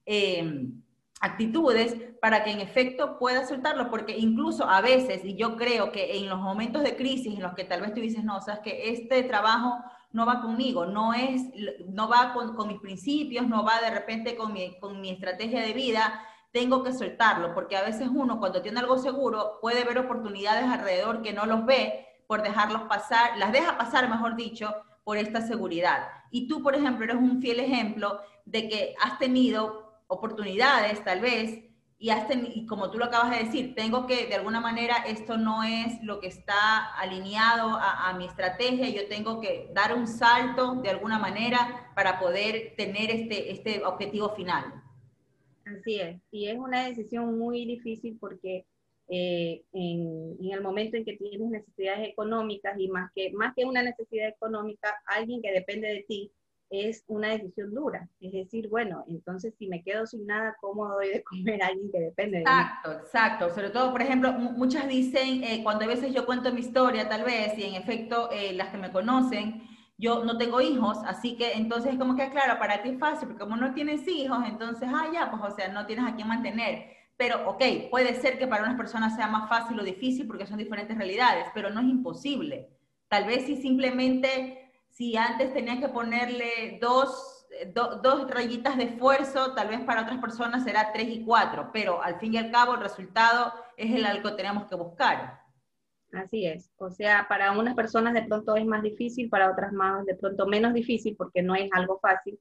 eh, 0.07 0.65
actitudes, 1.19 1.95
para 2.19 2.43
que 2.43 2.49
en 2.49 2.59
efecto 2.59 3.19
puedas 3.19 3.49
soltarlo, 3.49 3.91
porque 3.91 4.17
incluso 4.17 4.67
a 4.67 4.81
veces, 4.81 5.23
y 5.23 5.35
yo 5.35 5.57
creo 5.57 5.91
que 5.91 6.17
en 6.17 6.27
los 6.27 6.39
momentos 6.39 6.81
de 6.81 6.95
crisis 6.95 7.35
en 7.35 7.43
los 7.43 7.53
que 7.53 7.65
tal 7.65 7.81
vez 7.81 7.93
tú 7.93 8.01
dices, 8.01 8.23
no, 8.23 8.41
sabes 8.41 8.61
que 8.61 8.89
este 8.89 9.21
trabajo 9.21 9.77
no 10.13 10.25
va 10.25 10.41
conmigo, 10.41 10.87
no, 10.87 11.13
es, 11.13 11.43
no 11.87 12.09
va 12.09 12.33
con, 12.33 12.67
mis 12.67 12.79
principios, 12.79 13.47
no 13.47 13.63
va 13.63 13.79
de 13.79 13.91
repente 13.91 14.35
con 14.35 14.53
mi, 14.53 14.79
con 14.79 14.99
mi 14.99 15.11
estrategia 15.11 15.61
de 15.61 15.73
vida, 15.73 16.19
tengo 16.51 16.84
que 16.84 16.93
soltarlo, 16.93 17.53
porque 17.53 17.77
a 17.77 17.84
veces 17.84 18.10
uno 18.13 18.39
cuando 18.39 18.62
tiene 18.62 18.79
algo 18.79 18.98
seguro 18.98 19.60
puede 19.62 19.84
ver 19.84 19.98
oportunidades 19.98 20.65
alrededor 20.65 21.22
que 21.22 21.34
no 21.34 21.46
los 21.46 21.65
ve 21.65 22.08
por 22.27 22.43
dejarlos 22.43 22.84
pasar, 22.84 23.38
las 23.38 23.51
deja 23.51 23.77
pasar, 23.77 24.10
mejor 24.10 24.36
dicho, 24.36 24.74
por 25.03 25.17
esta 25.17 25.41
seguridad. 25.41 26.08
Y 26.29 26.48
tú, 26.48 26.62
por 26.62 26.75
ejemplo, 26.75 27.03
eres 27.03 27.17
un 27.17 27.41
fiel 27.41 27.60
ejemplo 27.60 28.22
de 28.46 28.70
que 28.70 28.96
has 29.01 29.17
tenido 29.17 30.01
oportunidades, 30.08 31.03
tal 31.03 31.22
vez, 31.22 31.60
y, 31.98 32.10
has 32.10 32.25
y 32.31 32.65
como 32.65 32.89
tú 32.89 32.98
lo 32.98 33.05
acabas 33.05 33.29
de 33.29 33.43
decir, 33.43 33.75
tengo 33.75 34.08
que, 34.08 34.25
de 34.25 34.36
alguna 34.36 34.60
manera, 34.60 34.96
esto 35.05 35.38
no 35.38 35.63
es 35.63 36.01
lo 36.03 36.20
que 36.20 36.27
está 36.27 36.96
alineado 36.96 37.75
a, 37.75 38.10
a 38.10 38.13
mi 38.13 38.25
estrategia, 38.25 38.89
yo 38.89 39.08
tengo 39.08 39.39
que 39.39 39.70
dar 39.74 39.96
un 39.96 40.08
salto 40.08 40.75
de 40.75 40.89
alguna 40.89 41.20
manera 41.20 41.91
para 41.96 42.20
poder 42.20 42.74
tener 42.75 43.12
este, 43.12 43.51
este 43.51 43.86
objetivo 43.86 44.29
final. 44.29 44.81
Así 45.79 45.99
es, 45.99 46.21
y 46.31 46.47
es 46.47 46.57
una 46.57 46.85
decisión 46.87 47.37
muy 47.37 47.65
difícil 47.65 48.17
porque 48.19 48.65
eh, 49.07 49.63
en, 49.73 50.37
en, 50.39 50.51
el 50.51 50.61
momento 50.61 50.97
en 50.97 51.05
que 51.05 51.17
tienes 51.17 51.49
necesidades 51.49 52.09
económicas 52.09 52.79
y 52.79 52.87
más 52.87 53.11
que, 53.13 53.31
más 53.33 53.53
que 53.55 53.65
una 53.65 53.83
necesidad 53.83 54.29
económica, 54.29 54.89
alguien 55.05 55.41
que 55.41 55.51
depende 55.51 55.87
de 55.87 56.05
ti 56.07 56.31
es 56.71 57.03
una 57.07 57.29
decisión 57.29 57.73
dura. 57.73 58.07
Es 58.21 58.31
decir, 58.31 58.69
bueno, 58.69 59.03
entonces 59.09 59.53
si 59.59 59.67
me 59.67 59.83
quedo 59.83 60.07
sin 60.07 60.25
nada, 60.25 60.55
¿cómo 60.61 60.87
doy 60.87 61.09
de 61.09 61.23
comer 61.23 61.61
a 61.61 61.67
alguien 61.67 61.91
que 61.91 61.99
depende 61.99 62.37
de 62.39 62.45
mí? 62.45 62.49
Exacto, 62.49 62.91
exacto. 62.93 63.49
Sobre 63.49 63.69
todo, 63.69 63.91
por 63.91 64.01
ejemplo, 64.01 64.31
muchas 64.31 64.87
dicen, 64.87 65.43
eh, 65.43 65.59
cuando 65.63 65.83
a 65.83 65.89
veces 65.89 66.13
yo 66.13 66.25
cuento 66.25 66.53
mi 66.53 66.61
historia, 66.61 67.09
tal 67.09 67.25
vez, 67.25 67.57
y 67.57 67.63
en 67.63 67.75
efecto 67.75 68.29
eh, 68.31 68.53
las 68.53 68.69
que 68.69 68.77
me 68.77 68.91
conocen, 68.91 69.61
yo 70.01 70.25
no 70.25 70.38
tengo 70.38 70.60
hijos, 70.62 70.98
así 71.05 71.38
que 71.38 71.53
entonces 71.53 71.96
como 71.98 72.15
que, 72.15 72.29
claro, 72.31 72.58
para 72.58 72.81
ti 72.81 72.89
es 72.89 73.00
fácil, 73.00 73.27
porque 73.27 73.43
como 73.43 73.55
no 73.55 73.74
tienes 73.75 74.08
hijos, 74.08 74.39
entonces, 74.48 74.89
ah, 74.91 75.08
ya, 75.13 75.29
pues, 75.29 75.53
o 75.53 75.55
sea, 75.55 75.67
no 75.67 75.86
tienes 75.86 76.05
a 76.05 76.15
quién 76.15 76.27
mantener. 76.27 76.88
Pero, 77.17 77.48
ok, 77.48 77.63
puede 77.91 78.15
ser 78.20 78.39
que 78.39 78.48
para 78.48 78.63
unas 78.63 78.75
personas 78.77 79.15
sea 79.15 79.27
más 79.27 79.48
fácil 79.48 79.79
o 79.79 79.84
difícil 79.84 80.25
porque 80.25 80.48
son 80.48 80.58
diferentes 80.58 80.98
realidades, 80.98 81.46
pero 81.53 81.70
no 81.70 81.79
es 81.79 81.86
imposible. 81.86 82.67
Tal 83.10 83.25
vez 83.25 83.46
si 83.46 83.58
simplemente, 83.58 84.72
si 84.89 85.15
antes 85.15 85.53
tenías 85.53 85.79
que 85.79 85.89
ponerle 85.89 86.79
dos, 86.81 87.46
dos 88.01 88.31
rayitas 88.31 88.77
de 88.77 88.86
esfuerzo, 88.86 89.53
tal 89.53 89.67
vez 89.67 89.81
para 89.81 90.01
otras 90.01 90.17
personas 90.17 90.63
será 90.63 90.91
tres 90.91 91.10
y 91.10 91.24
cuatro, 91.24 91.70
pero 91.72 92.01
al 92.01 92.20
fin 92.20 92.34
y 92.34 92.38
al 92.38 92.50
cabo 92.50 92.74
el 92.74 92.81
resultado 92.81 93.53
es 93.77 93.93
el 93.93 94.03
algo 94.03 94.31
que 94.31 94.38
tenemos 94.38 94.65
que 94.65 94.75
buscar. 94.75 95.41
Así 96.11 96.45
es. 96.45 96.69
O 96.77 96.89
sea, 96.91 97.25
para 97.29 97.57
unas 97.57 97.75
personas 97.75 98.13
de 98.13 98.23
pronto 98.23 98.55
es 98.55 98.65
más 98.65 98.83
difícil, 98.83 99.29
para 99.29 99.51
otras 99.51 99.71
más 99.71 100.05
de 100.05 100.15
pronto 100.15 100.45
menos 100.45 100.73
difícil 100.73 101.15
porque 101.15 101.41
no 101.41 101.55
es 101.55 101.69
algo 101.73 101.99
fácil. 101.99 102.39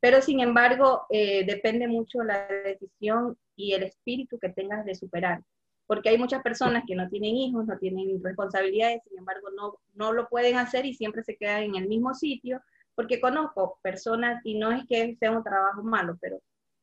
Pero 0.00 0.22
sin 0.22 0.40
embargo, 0.40 1.06
eh, 1.10 1.44
depende 1.44 1.88
mucho 1.88 2.22
la 2.22 2.46
decisión 2.46 3.36
y 3.56 3.72
el 3.72 3.82
espíritu 3.82 4.38
que 4.38 4.50
tengas 4.50 4.84
de 4.84 4.94
superar. 4.94 5.42
Porque 5.86 6.10
hay 6.10 6.18
muchas 6.18 6.42
personas 6.42 6.84
que 6.86 6.94
no 6.94 7.08
tienen 7.08 7.34
hijos, 7.34 7.66
no 7.66 7.78
tienen 7.78 8.22
responsabilidades, 8.22 9.02
sin 9.08 9.18
embargo, 9.18 9.48
no, 9.56 9.78
no 9.94 10.12
lo 10.12 10.28
pueden 10.28 10.56
hacer 10.56 10.86
y 10.86 10.94
siempre 10.94 11.24
se 11.24 11.36
quedan 11.36 11.62
en 11.64 11.76
el 11.76 11.88
mismo 11.88 12.14
sitio. 12.14 12.62
Porque 12.94 13.20
conozco 13.20 13.78
personas, 13.82 14.40
y 14.44 14.58
no 14.58 14.70
es 14.72 14.84
que 14.86 15.16
sea 15.16 15.32
un 15.32 15.42
trabajo 15.42 15.82
malo, 15.82 16.18
pero 16.20 16.40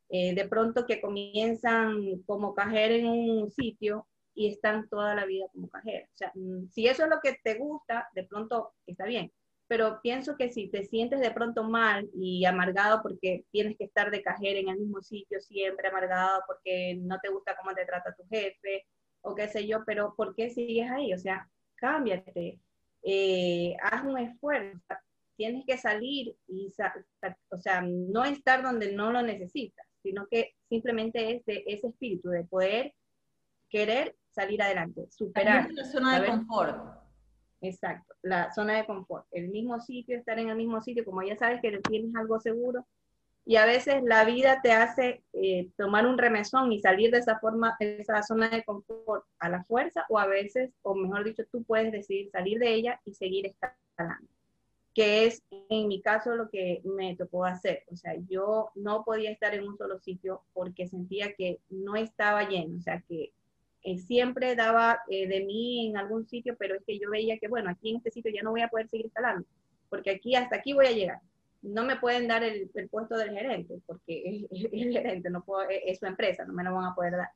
eh, 0.10 0.34
de 0.34 0.48
pronto 0.48 0.86
que 0.86 1.02
comienzan 1.02 2.22
como 2.26 2.54
cajero 2.54 2.96
en 2.96 3.06
un 3.08 3.52
sitio 3.52 4.08
y 4.36 4.50
están 4.50 4.88
toda 4.90 5.16
la 5.16 5.26
vida 5.26 5.48
como 5.54 5.70
cajera. 5.70 6.06
O 6.14 6.18
sea, 6.18 6.32
mm, 6.36 6.68
si 6.70 6.88
eso 6.88 7.04
es 7.04 7.10
lo 7.10 7.20
que 7.22 7.40
te 7.44 7.56
gusta, 7.56 8.10
de 8.14 8.24
pronto 8.26 8.74
está 8.86 9.06
bien. 9.06 9.32
Pero 9.68 10.00
pienso 10.04 10.36
que 10.38 10.52
si 10.52 10.70
te 10.70 10.84
sientes 10.84 11.20
de 11.22 11.32
pronto 11.32 11.64
mal 11.64 12.08
y 12.14 12.46
amargado 12.46 13.02
porque 13.02 13.46
tienes 13.52 13.78
que 13.78 13.86
estar 13.86 14.12
de 14.12 14.22
cajera 14.22 14.60
en 14.60 14.70
el 14.70 14.78
mismo 14.78 15.02
sitio 15.02 15.40
siempre, 15.40 15.88
amargado 15.88 16.44
porque 16.46 16.96
no 17.02 17.20
te 17.20 17.30
gusta 17.30 17.58
cómo 17.58 17.74
te 17.74 17.86
trata 17.86 18.14
tu 18.16 18.24
jefe 18.28 18.86
o 19.22 19.34
qué 19.34 19.48
sé 19.48 19.66
yo, 19.66 19.84
pero 19.86 20.14
¿por 20.16 20.36
qué 20.36 20.52
sigues 20.52 20.92
ahí? 20.92 21.14
O 21.14 21.18
sea, 21.18 21.50
cámbiate, 21.76 22.60
eh, 23.02 23.76
haz 23.82 24.04
un 24.04 24.20
esfuerzo, 24.20 24.80
tienes 25.36 25.66
que 25.66 25.78
salir 25.78 26.36
y, 26.48 26.72
o 27.50 27.58
sea, 27.58 27.82
no 27.82 28.24
estar 28.24 28.62
donde 28.62 28.94
no 28.94 29.12
lo 29.12 29.22
necesitas, 29.24 29.86
sino 30.04 30.28
que 30.28 30.54
simplemente 30.70 31.36
es 31.36 31.46
de 31.46 31.64
ese 31.66 31.88
espíritu 31.88 32.30
de 32.30 32.44
poder 32.44 32.94
querer 33.70 34.16
salir 34.36 34.62
adelante, 34.62 35.08
superar. 35.10 35.72
La 35.72 35.86
zona 35.86 36.20
de 36.20 36.28
confort. 36.28 37.06
Exacto, 37.62 38.14
la 38.22 38.54
zona 38.54 38.78
de 38.78 38.86
confort. 38.86 39.26
El 39.32 39.48
mismo 39.48 39.80
sitio, 39.80 40.18
estar 40.18 40.38
en 40.38 40.50
el 40.50 40.58
mismo 40.58 40.82
sitio, 40.82 41.06
como 41.06 41.24
ya 41.24 41.36
sabes 41.38 41.62
que 41.62 41.80
tienes 41.90 42.16
algo 42.16 42.40
seguro. 42.40 42.86
Y 43.48 43.58
a 43.58 43.66
veces 43.66 44.04
la 44.04 44.26
vida 44.26 44.60
te 44.62 44.72
hace 44.72 45.24
eh, 45.34 45.70
tomar 45.78 46.08
un 46.08 46.18
remesón 46.18 46.72
y 46.72 46.80
salir 46.80 47.12
de 47.12 47.20
esa 47.20 47.40
forma, 47.40 47.76
de 47.80 48.02
esa 48.02 48.24
zona 48.24 48.50
de 48.50 48.64
confort 48.64 49.24
a 49.40 49.50
la 49.50 49.64
fuerza, 49.64 50.06
o 50.10 50.18
a 50.18 50.26
veces, 50.26 50.72
o 50.82 50.96
mejor 50.96 51.24
dicho, 51.24 51.44
tú 51.52 51.64
puedes 51.64 51.92
decidir 51.92 52.30
salir 52.32 52.60
de 52.60 52.74
ella 52.74 53.00
y 53.06 53.14
seguir 53.14 53.46
escalando. 53.46 54.28
Que 54.96 55.26
es 55.26 55.44
en 55.70 55.88
mi 55.88 56.02
caso 56.02 56.36
lo 56.36 56.50
que 56.50 56.82
me 56.86 57.16
tocó 57.16 57.46
hacer. 57.46 57.84
O 57.92 57.96
sea, 57.96 58.16
yo 58.28 58.72
no 58.74 59.04
podía 59.04 59.32
estar 59.32 59.54
en 59.54 59.68
un 59.68 59.78
solo 59.78 60.00
sitio 60.00 60.42
porque 60.54 60.88
sentía 60.88 61.34
que 61.34 61.60
no 61.70 61.96
estaba 61.96 62.48
lleno, 62.50 62.78
o 62.78 62.82
sea, 62.82 63.02
que 63.08 63.32
eh, 63.86 64.00
siempre 64.00 64.56
daba 64.56 65.02
eh, 65.08 65.28
de 65.28 65.46
mí 65.46 65.90
en 65.90 65.98
algún 65.98 66.26
sitio, 66.28 66.56
pero 66.58 66.74
es 66.74 66.82
que 66.88 66.98
yo 66.98 67.08
veía 67.12 67.38
que, 67.38 67.48
bueno, 67.48 67.70
aquí 67.70 67.92
en 67.92 67.98
este 67.98 68.10
sitio 68.10 68.32
ya 68.34 68.42
no 68.42 68.50
voy 68.50 68.62
a 68.62 68.68
poder 68.68 68.90
seguir 68.90 69.06
escalando, 69.06 69.48
porque 69.90 70.10
aquí 70.10 70.36
hasta 70.36 70.56
aquí 70.56 70.74
voy 70.74 70.88
a 70.88 70.92
llegar. 70.92 71.20
No 71.62 71.84
me 71.86 71.98
pueden 71.98 72.28
dar 72.28 72.44
el, 72.44 72.68
puesto 72.90 73.16
del 73.16 73.30
gerente, 73.30 73.76
porque 73.86 74.48
es, 74.52 74.66
el 74.72 74.92
gerente, 74.92 75.30
no 75.30 75.44
puedo, 75.44 75.68
es, 75.70 76.00
su 76.00 76.08
empresa, 76.08 76.46
no 76.46 76.54
me 76.54 76.64
lo 76.64 76.74
van 76.74 76.86
a 76.86 76.96
poder 76.96 77.12
dar. 77.12 77.30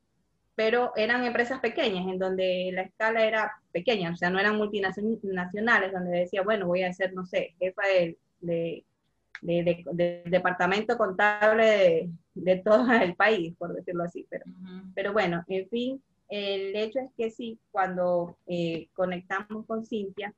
Pero 0.56 0.92
eran 0.96 1.24
empresas 1.24 1.60
pequeñas, 1.60 2.08
en 2.08 2.18
donde 2.18 2.70
la 2.72 2.82
escala 2.82 3.24
era 3.24 3.52
pequeña, 3.70 4.10
o 4.10 4.16
sea, 4.16 4.28
no 4.28 4.40
eran 4.40 4.56
multinacionales, 4.56 5.92
donde 5.92 6.18
decía, 6.18 6.42
bueno, 6.42 6.66
voy 6.66 6.82
a 6.82 6.92
ser, 6.92 7.14
no 7.14 7.24
sé, 7.26 7.54
jefa 7.60 7.82
de, 7.86 8.18
de 8.40 8.84
de, 9.42 10.22
departamento 10.26 10.98
contable 10.98 11.64
de, 11.64 12.10
de, 12.34 12.56
todo 12.56 12.92
el 12.92 13.14
país, 13.14 13.54
por 13.56 13.72
decirlo 13.72 14.02
así. 14.02 14.26
Pero, 14.28 14.44
pero 14.94 15.12
bueno, 15.12 15.44
en 15.48 15.68
fin, 15.68 16.02
el 16.30 16.76
hecho 16.76 17.00
es 17.00 17.10
que 17.16 17.30
sí, 17.30 17.58
cuando 17.72 18.38
eh, 18.46 18.88
conectamos 18.94 19.66
con 19.66 19.84
Cintia, 19.84 20.32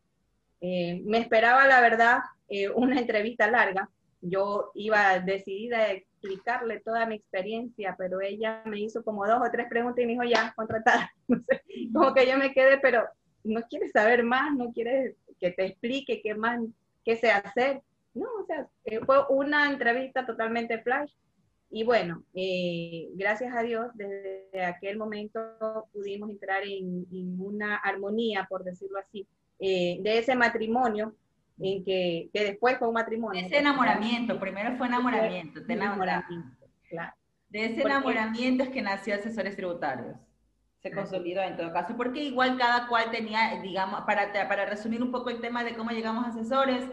eh, 0.62 1.02
me 1.04 1.18
esperaba, 1.18 1.66
la 1.66 1.80
verdad, 1.82 2.20
eh, 2.48 2.70
una 2.70 2.98
entrevista 2.98 3.50
larga. 3.50 3.90
Yo 4.22 4.70
iba 4.74 5.18
decidida 5.18 5.78
a 5.78 5.92
explicarle 5.92 6.80
toda 6.80 7.04
mi 7.04 7.16
experiencia, 7.16 7.94
pero 7.98 8.20
ella 8.22 8.62
me 8.64 8.80
hizo 8.80 9.04
como 9.04 9.26
dos 9.26 9.40
o 9.46 9.50
tres 9.50 9.66
preguntas 9.68 10.02
y 10.02 10.06
me 10.06 10.12
dijo, 10.12 10.24
ya, 10.24 10.54
contratada. 10.56 11.12
como 11.92 12.14
que 12.14 12.26
yo 12.26 12.38
me 12.38 12.54
quedé, 12.54 12.78
pero 12.78 13.04
no 13.44 13.60
quieres 13.68 13.92
saber 13.92 14.24
más, 14.24 14.54
no 14.56 14.72
quieres 14.72 15.14
que 15.38 15.50
te 15.50 15.66
explique 15.66 16.22
qué 16.22 16.34
más, 16.34 16.60
qué 17.04 17.16
sé 17.16 17.30
hacer. 17.30 17.82
No, 18.14 18.26
o 18.40 18.46
sea, 18.46 18.66
fue 19.04 19.26
una 19.28 19.70
entrevista 19.70 20.24
totalmente 20.24 20.78
flash 20.82 21.12
y 21.74 21.84
bueno, 21.84 22.22
eh, 22.34 23.08
gracias 23.14 23.54
a 23.56 23.62
Dios, 23.62 23.86
desde 23.94 24.62
aquel 24.62 24.98
momento 24.98 25.40
pudimos 25.90 26.28
entrar 26.28 26.62
en, 26.64 27.06
una 27.40 27.76
armonía, 27.76 28.46
por 28.48 28.62
decirlo 28.62 28.98
así, 28.98 29.26
eh, 29.58 29.98
de 30.02 30.18
ese 30.18 30.34
matrimonio, 30.34 31.14
en 31.58 31.82
que, 31.82 32.28
que, 32.30 32.44
después 32.44 32.76
fue 32.78 32.88
un 32.88 32.94
matrimonio. 32.94 33.40
ese 33.40 33.58
enamoramiento, 33.58 34.38
primero 34.38 34.76
fue 34.76 34.86
enamoramiento, 34.86 35.60
de 35.60 35.72
enamoramiento, 35.72 36.66
claro. 36.90 37.14
De 37.48 37.64
ese 37.64 37.80
enamoramiento 37.80 38.64
es 38.64 38.68
que 38.70 38.82
nació 38.82 39.14
Asesores 39.14 39.56
Tributarios. 39.56 40.16
Se 40.82 40.90
consolidó 40.90 41.42
en 41.42 41.56
todo 41.56 41.72
caso, 41.72 41.96
porque 41.96 42.22
igual 42.22 42.58
cada 42.58 42.86
cual 42.88 43.10
tenía, 43.10 43.60
digamos, 43.62 44.02
para, 44.02 44.30
para 44.32 44.66
resumir 44.66 45.02
un 45.02 45.12
poco 45.12 45.30
el 45.30 45.40
tema 45.40 45.64
de 45.64 45.74
cómo 45.74 45.90
llegamos 45.90 46.26
a 46.26 46.30
asesores, 46.30 46.84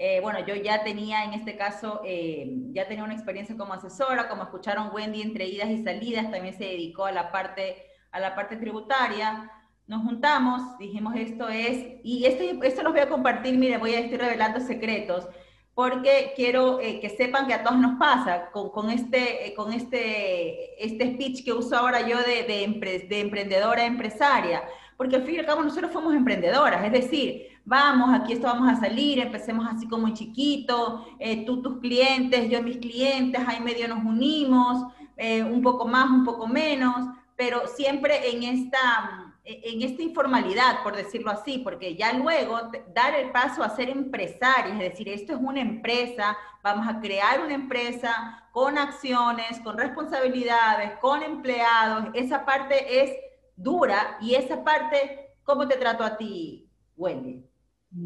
eh, 0.00 0.20
bueno, 0.22 0.38
yo 0.46 0.54
ya 0.54 0.84
tenía 0.84 1.24
en 1.24 1.34
este 1.34 1.56
caso, 1.56 2.02
eh, 2.04 2.46
ya 2.70 2.86
tenía 2.86 3.02
una 3.02 3.14
experiencia 3.14 3.56
como 3.56 3.74
asesora, 3.74 4.28
como 4.28 4.44
escucharon 4.44 4.94
Wendy 4.94 5.22
entre 5.22 5.46
idas 5.48 5.70
y 5.70 5.82
salidas, 5.82 6.30
también 6.30 6.56
se 6.56 6.64
dedicó 6.66 7.06
a 7.06 7.10
la 7.10 7.32
parte, 7.32 7.84
a 8.12 8.20
la 8.20 8.36
parte 8.36 8.56
tributaria. 8.56 9.50
Nos 9.88 10.04
juntamos, 10.04 10.78
dijimos 10.78 11.16
esto 11.16 11.48
es, 11.48 11.96
y 12.04 12.24
esto, 12.26 12.44
esto 12.62 12.82
los 12.84 12.92
voy 12.92 13.00
a 13.00 13.08
compartir, 13.08 13.58
mire, 13.58 13.78
voy 13.78 13.94
a 13.94 13.98
estar 13.98 14.20
revelando 14.20 14.60
secretos, 14.60 15.26
porque 15.74 16.32
quiero 16.36 16.78
eh, 16.78 17.00
que 17.00 17.10
sepan 17.10 17.48
que 17.48 17.54
a 17.54 17.64
todos 17.64 17.80
nos 17.80 17.98
pasa 17.98 18.50
con, 18.52 18.70
con 18.70 18.90
este, 18.90 19.52
con 19.56 19.72
este, 19.72 20.84
este 20.84 21.12
speech 21.14 21.44
que 21.44 21.52
uso 21.52 21.76
ahora 21.76 22.06
yo 22.06 22.18
de, 22.18 22.44
de, 22.44 23.06
de 23.08 23.20
emprendedora 23.20 23.84
empresaria, 23.84 24.62
porque 24.96 25.16
al 25.16 25.24
fin 25.24 25.36
y 25.36 25.38
al 25.38 25.46
cabo 25.46 25.62
nosotros 25.62 25.90
fuimos 25.90 26.14
emprendedoras, 26.14 26.84
es 26.84 26.92
decir, 26.92 27.57
vamos, 27.68 28.14
aquí 28.14 28.32
esto 28.32 28.46
vamos 28.46 28.68
a 28.70 28.80
salir, 28.80 29.18
empecemos 29.18 29.66
así 29.70 29.86
como 29.86 30.08
chiquito, 30.14 31.06
eh, 31.18 31.44
tú 31.44 31.60
tus 31.60 31.80
clientes, 31.80 32.48
yo 32.48 32.62
mis 32.62 32.78
clientes, 32.78 33.40
ahí 33.46 33.60
medio 33.60 33.86
nos 33.88 34.02
unimos, 34.02 34.90
eh, 35.18 35.44
un 35.44 35.60
poco 35.60 35.86
más, 35.86 36.08
un 36.08 36.24
poco 36.24 36.46
menos, 36.46 37.06
pero 37.36 37.66
siempre 37.66 38.30
en 38.30 38.42
esta, 38.42 39.34
en 39.44 39.82
esta 39.82 40.02
informalidad, 40.02 40.82
por 40.82 40.96
decirlo 40.96 41.30
así, 41.30 41.58
porque 41.58 41.94
ya 41.94 42.14
luego 42.14 42.58
dar 42.94 43.14
el 43.14 43.30
paso 43.32 43.62
a 43.62 43.76
ser 43.76 43.90
empresario, 43.90 44.72
es 44.72 44.78
decir, 44.78 45.08
esto 45.10 45.34
es 45.34 45.38
una 45.38 45.60
empresa, 45.60 46.38
vamos 46.62 46.88
a 46.88 47.00
crear 47.00 47.40
una 47.40 47.54
empresa 47.54 48.48
con 48.50 48.78
acciones, 48.78 49.60
con 49.62 49.76
responsabilidades, 49.76 50.98
con 51.00 51.22
empleados, 51.22 52.06
esa 52.14 52.46
parte 52.46 53.02
es 53.02 53.12
dura 53.56 54.16
y 54.22 54.34
esa 54.34 54.64
parte, 54.64 55.34
¿cómo 55.44 55.68
te 55.68 55.76
trato 55.76 56.02
a 56.02 56.16
ti, 56.16 56.70
Wendy? 56.96 57.47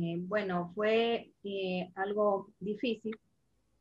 Eh, 0.01 0.17
bueno, 0.21 0.73
fue 0.75 1.33
eh, 1.45 1.91
algo 1.95 2.49
difícil. 2.61 3.19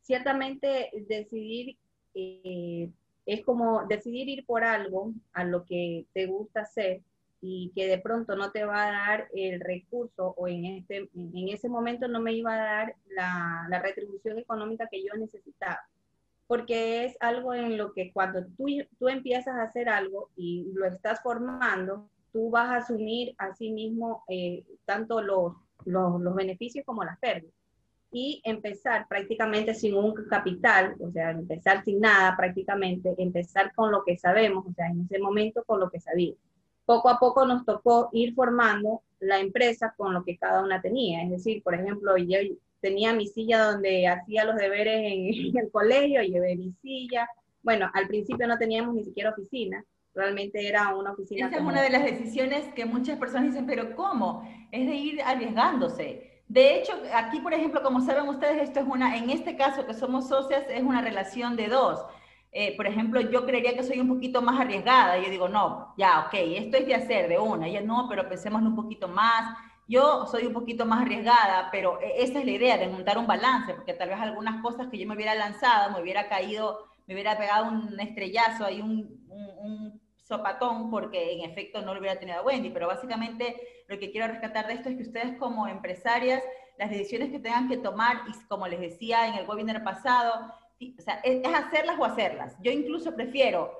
Ciertamente 0.00 0.90
decidir 1.08 1.76
eh, 2.14 2.90
es 3.24 3.44
como 3.44 3.86
decidir 3.86 4.28
ir 4.28 4.44
por 4.44 4.64
algo 4.64 5.12
a 5.32 5.44
lo 5.44 5.64
que 5.64 6.06
te 6.12 6.26
gusta 6.26 6.62
hacer 6.62 7.00
y 7.40 7.72
que 7.74 7.86
de 7.86 7.98
pronto 7.98 8.36
no 8.36 8.50
te 8.50 8.64
va 8.64 8.86
a 8.86 8.92
dar 8.92 9.28
el 9.32 9.60
recurso 9.60 10.34
o 10.36 10.48
en, 10.48 10.64
este, 10.64 11.08
en 11.14 11.48
ese 11.48 11.68
momento 11.68 12.08
no 12.08 12.20
me 12.20 12.32
iba 12.32 12.52
a 12.52 12.56
dar 12.56 12.96
la, 13.08 13.80
retribución 13.80 14.38
económica 14.38 14.88
que 14.90 15.02
yo 15.02 15.14
necesitaba. 15.16 15.80
Porque 16.46 17.04
es 17.04 17.16
algo 17.20 17.54
en 17.54 17.78
lo 17.78 17.92
que 17.94 18.12
cuando 18.12 18.44
tú, 18.44 18.66
tú 18.98 19.08
empiezas 19.08 19.56
a 19.56 19.62
hacer 19.62 19.88
algo 19.88 20.30
y 20.36 20.70
lo 20.74 20.86
estás 20.86 21.22
formando, 21.22 22.08
tú 22.32 22.50
vas 22.50 22.68
a 22.68 22.76
asumir 22.76 23.34
a 23.38 23.54
sí 23.54 23.70
mismo 23.70 24.24
tanto 24.84 25.22
los, 25.22 25.54
los, 25.84 26.20
los 26.20 26.34
beneficios 26.34 26.84
como 26.84 27.04
las 27.04 27.18
pérdidas 27.18 27.54
y 28.10 28.42
empezar 28.44 29.08
prácticamente 29.08 29.74
sin 29.74 29.94
un 29.94 30.12
capital, 30.28 30.94
o 31.00 31.10
sea, 31.10 31.30
empezar 31.30 31.82
sin 31.84 32.00
nada 32.00 32.36
prácticamente, 32.36 33.14
empezar 33.16 33.74
con 33.74 33.90
lo 33.90 34.04
que 34.04 34.18
sabemos, 34.18 34.66
o 34.66 34.72
sea, 34.74 34.88
en 34.88 35.00
ese 35.00 35.18
momento 35.18 35.64
con 35.64 35.80
lo 35.80 35.90
que 35.90 35.98
sabía 35.98 36.34
poco 36.84 37.08
a 37.08 37.18
poco 37.18 37.46
nos 37.46 37.64
tocó 37.64 38.10
ir 38.12 38.34
formando 38.34 39.02
la 39.20 39.40
empresa 39.40 39.94
con 39.96 40.12
lo 40.14 40.24
que 40.24 40.36
cada 40.36 40.62
una 40.62 40.80
tenía. 40.80 41.22
Es 41.22 41.30
decir, 41.30 41.62
por 41.62 41.74
ejemplo, 41.74 42.16
yo 42.16 42.38
tenía 42.80 43.12
mi 43.12 43.26
silla 43.26 43.72
donde 43.72 44.06
hacía 44.08 44.44
los 44.44 44.56
deberes 44.56 45.00
en, 45.04 45.56
el 45.58 45.70
colegio, 45.70 46.22
llevé 46.22 46.56
mi 46.56 46.72
silla. 46.82 47.28
Bueno, 47.62 47.90
al 47.94 48.08
principio 48.08 48.46
no 48.46 48.58
teníamos 48.58 48.94
ni 48.94 49.04
siquiera 49.04 49.30
oficina, 49.30 49.84
realmente 50.14 50.66
era 50.66 50.94
una 50.94 51.12
oficina. 51.12 51.46
Esa 51.46 51.56
es 51.56 51.62
una 51.62 51.82
de 51.82 51.90
las 51.90 52.04
decisiones 52.04 52.66
que 52.74 52.84
muchas 52.84 53.18
personas 53.18 53.46
dicen, 53.46 53.66
pero 53.66 53.94
¿cómo? 53.94 54.48
Es 54.70 54.86
de 54.86 54.94
ir 54.94 55.22
arriesgándose. 55.22 56.42
De 56.48 56.76
hecho, 56.76 56.92
aquí, 57.14 57.40
por 57.40 57.54
ejemplo, 57.54 57.82
como 57.82 58.00
saben 58.00 58.28
ustedes, 58.28 58.62
esto 58.62 58.80
es 58.80 58.86
una, 58.86 59.16
en 59.16 59.30
este 59.30 59.56
caso 59.56 59.86
que 59.86 59.94
somos 59.94 60.28
socias, 60.28 60.64
es 60.68 60.82
una 60.82 61.00
relación 61.00 61.56
de 61.56 61.68
dos. 61.68 62.04
Eh, 62.54 62.76
por 62.76 62.86
ejemplo, 62.86 63.18
yo 63.22 63.46
creería 63.46 63.74
que 63.74 63.82
soy 63.82 63.98
un 64.00 64.08
poquito 64.08 64.42
más 64.42 64.60
arriesgada. 64.60 65.18
Yo 65.18 65.30
digo, 65.30 65.48
no, 65.48 65.94
ya, 65.96 66.26
ok, 66.26 66.34
esto 66.34 66.76
es 66.76 66.86
de 66.86 66.94
hacer 66.94 67.28
de 67.28 67.38
una. 67.38 67.66
Ella 67.66 67.80
no, 67.80 68.06
pero 68.08 68.28
pensemos 68.28 68.60
un 68.60 68.76
poquito 68.76 69.08
más. 69.08 69.56
Yo 69.88 70.26
soy 70.26 70.46
un 70.46 70.52
poquito 70.52 70.84
más 70.84 71.02
arriesgada, 71.02 71.70
pero 71.72 71.98
e, 72.02 72.22
esa 72.22 72.40
es 72.40 72.44
la 72.44 72.50
idea 72.50 72.76
de 72.76 72.88
montar 72.88 73.16
un 73.16 73.26
balance, 73.26 73.72
porque 73.74 73.94
tal 73.94 74.10
vez 74.10 74.20
algunas 74.20 74.60
cosas 74.62 74.88
que 74.88 74.98
yo 74.98 75.08
me 75.08 75.14
hubiera 75.14 75.34
lanzado, 75.34 75.92
me 75.92 76.02
hubiera 76.02 76.28
caído, 76.28 76.86
me 77.06 77.14
hubiera 77.14 77.38
pegado 77.38 77.68
un 77.70 77.98
estrellazo, 77.98 78.66
ahí 78.66 78.82
un, 78.82 79.26
un, 79.28 80.01
sopatón, 80.22 80.90
porque 80.90 81.32
en 81.32 81.50
efecto 81.50 81.82
no 81.82 81.94
lo 81.94 82.00
hubiera 82.00 82.18
tenido 82.18 82.38
a 82.38 82.42
Wendy. 82.42 82.70
Pero 82.70 82.86
básicamente 82.86 83.84
lo 83.88 83.98
que 83.98 84.10
quiero 84.10 84.28
rescatar 84.28 84.66
de 84.66 84.74
esto 84.74 84.88
es 84.88 84.96
que 84.96 85.02
ustedes 85.02 85.38
como 85.38 85.66
empresarias, 85.66 86.42
las 86.78 86.90
decisiones 86.90 87.30
que 87.30 87.38
tengan 87.38 87.68
que 87.68 87.76
tomar, 87.76 88.22
y 88.28 88.46
como 88.46 88.66
les 88.66 88.80
decía 88.80 89.26
en 89.28 89.34
el 89.34 89.48
webinar 89.48 89.82
pasado, 89.84 90.52
o 90.98 91.02
sea, 91.02 91.14
es, 91.22 91.42
hacerlas 91.46 91.98
o 91.98 92.04
hacerlas. 92.04 92.56
Yo 92.60 92.70
incluso 92.70 93.14
prefiero 93.14 93.78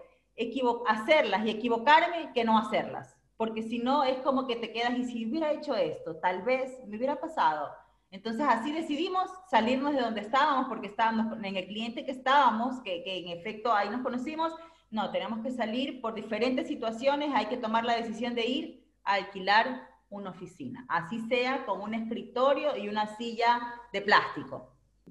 hacerlas 0.89 1.45
y 1.45 1.51
equivocarme 1.51 2.33
que 2.33 2.45
no 2.45 2.59
hacerlas, 2.59 3.17
porque 3.37 3.63
si 3.63 3.79
no 3.79 4.05
es 4.05 4.19
como 4.21 4.47
que 4.47 4.57
te 4.57 4.73
quedas 4.73 4.97
y 4.99 5.05
si 5.05 5.27
hubiera 5.27 5.53
hecho 5.53 5.75
esto, 5.77 6.17
tal 6.17 6.43
vez 6.43 6.81
me 6.87 6.97
hubiera 6.97 7.21
pasado. 7.21 7.71
Entonces 8.11 8.45
así 8.47 8.73
decidimos 8.73 9.31
salirnos 9.51 9.95
de 9.95 10.03
donde 10.03 10.21
estábamos, 10.21 10.69
porque 10.69 10.87
estábamos 10.87 11.39
en 11.43 11.57
el 11.57 11.67
cliente 11.67 12.05
que 12.05 12.13
estábamos, 12.13 12.81
que, 12.83 13.03
que 13.03 13.19
en 13.19 13.29
efecto 13.29 13.73
ahí 13.73 13.89
nos 13.89 14.03
conocimos. 14.03 14.53
No, 14.93 15.11
tenemos 15.11 15.41
que 15.41 15.51
salir 15.51 16.03
por 16.03 16.15
diferentes 16.15 16.69
situaciones, 16.69 17.31
hay 17.35 17.47
que 17.47 17.57
tomar 17.57 17.85
la 17.85 17.97
decisión 17.97 18.35
de 18.35 18.47
ir 18.47 18.85
a 19.05 19.15
alquilar 19.15 19.89
una 20.11 20.31
oficina, 20.31 20.85
así 20.87 21.19
sea 21.29 21.65
con 21.65 21.81
un 21.81 21.95
escritorio 21.95 22.77
y 22.77 22.91
una 22.91 23.17
silla 23.17 23.59
de 23.91 24.03
plástico. 24.03 24.69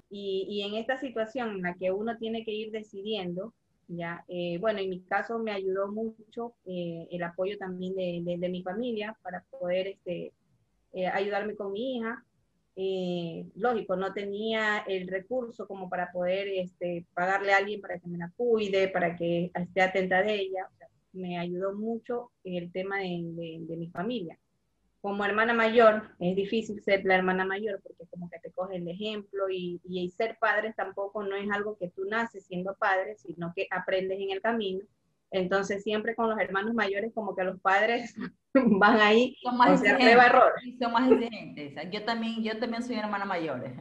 Y, 0.08 0.62
en 0.62 0.74
esta 0.74 0.98
situación 0.98 1.50
en 1.50 1.62
la 1.62 1.74
que 1.74 1.90
uno 1.90 2.16
tiene 2.16 2.44
que 2.44 2.52
ir 2.52 2.70
decidiendo, 2.70 3.54
ya, 3.88 4.24
eh, 4.28 4.58
bueno, 4.58 4.78
en 4.78 4.90
mi 4.90 5.00
caso 5.00 5.40
me 5.40 5.50
ayudó 5.50 5.90
mucho 5.90 6.54
eh, 6.64 7.08
el 7.10 7.22
apoyo 7.24 7.58
también 7.58 7.96
de, 7.96 8.36
de, 8.38 8.48
mi 8.48 8.62
familia 8.62 9.16
para 9.22 9.42
poder 9.50 9.88
este, 9.88 10.32
eh, 10.92 11.06
ayudarme 11.08 11.56
con 11.56 11.72
mi 11.72 11.96
hija. 11.96 12.24
Lógico, 13.54 13.96
no 13.96 14.12
tenía 14.12 14.78
el 14.88 15.08
recurso 15.08 15.66
como 15.66 15.88
para 15.88 16.10
poder 16.12 16.48
este, 16.48 17.06
pagarle 17.14 17.52
a 17.52 17.58
alguien 17.58 17.80
para 17.80 17.98
que 17.98 18.08
me 18.08 18.18
la 18.18 18.32
cuide, 18.36 18.88
para 18.88 19.16
que 19.16 19.50
esté 19.54 19.82
atenta 19.82 20.22
de 20.22 20.34
ella. 20.34 20.68
me 21.12 21.38
ayudó 21.38 21.74
mucho 21.74 22.30
el 22.44 22.72
tema 22.72 22.98
de, 22.98 23.58
de 23.60 23.76
mi 23.76 23.88
familia 23.90 24.38
como 25.02 25.24
hermana 25.24 25.52
mayor, 25.52 26.10
es 26.20 26.36
difícil 26.36 26.80
ser 26.80 27.04
la 27.04 27.16
hermana 27.16 27.44
mayor 27.44 27.80
porque 27.82 28.06
como 28.08 28.30
que 28.30 28.38
te 28.38 28.52
coge 28.52 28.76
el 28.76 28.86
ejemplo 28.86 29.50
y, 29.50 29.80
y, 29.84 30.08
ser 30.10 30.38
padres 30.38 30.76
tampoco 30.76 31.24
no 31.24 31.34
es 31.34 31.50
algo 31.50 31.76
que 31.76 31.88
tú 31.88 32.04
naces 32.04 32.46
siendo 32.46 32.76
padre, 32.76 33.16
sino 33.16 33.52
que 33.54 33.66
aprendes 33.72 34.20
en 34.20 34.30
el 34.30 34.40
camino. 34.40 34.84
Entonces 35.32 35.82
siempre 35.82 36.14
con 36.14 36.28
los 36.28 36.38
hermanos 36.38 36.74
mayores 36.74 37.10
como 37.14 37.34
que 37.34 37.42
los 37.42 37.58
padres 37.60 38.14
van 38.54 39.00
ahí, 39.00 39.36
son 39.42 39.56
más 39.56 39.80
o 39.80 39.82
sea, 39.82 39.96
prueba 39.96 40.26
error. 40.26 40.52
Son 40.78 40.92
más 40.92 41.10
exigentes. 41.10 41.90
Yo 41.90 42.04
también, 42.04 42.42
yo 42.44 42.58
también 42.58 42.82
soy 42.82 42.96
hermana 42.96 43.24
mayor. 43.24 43.72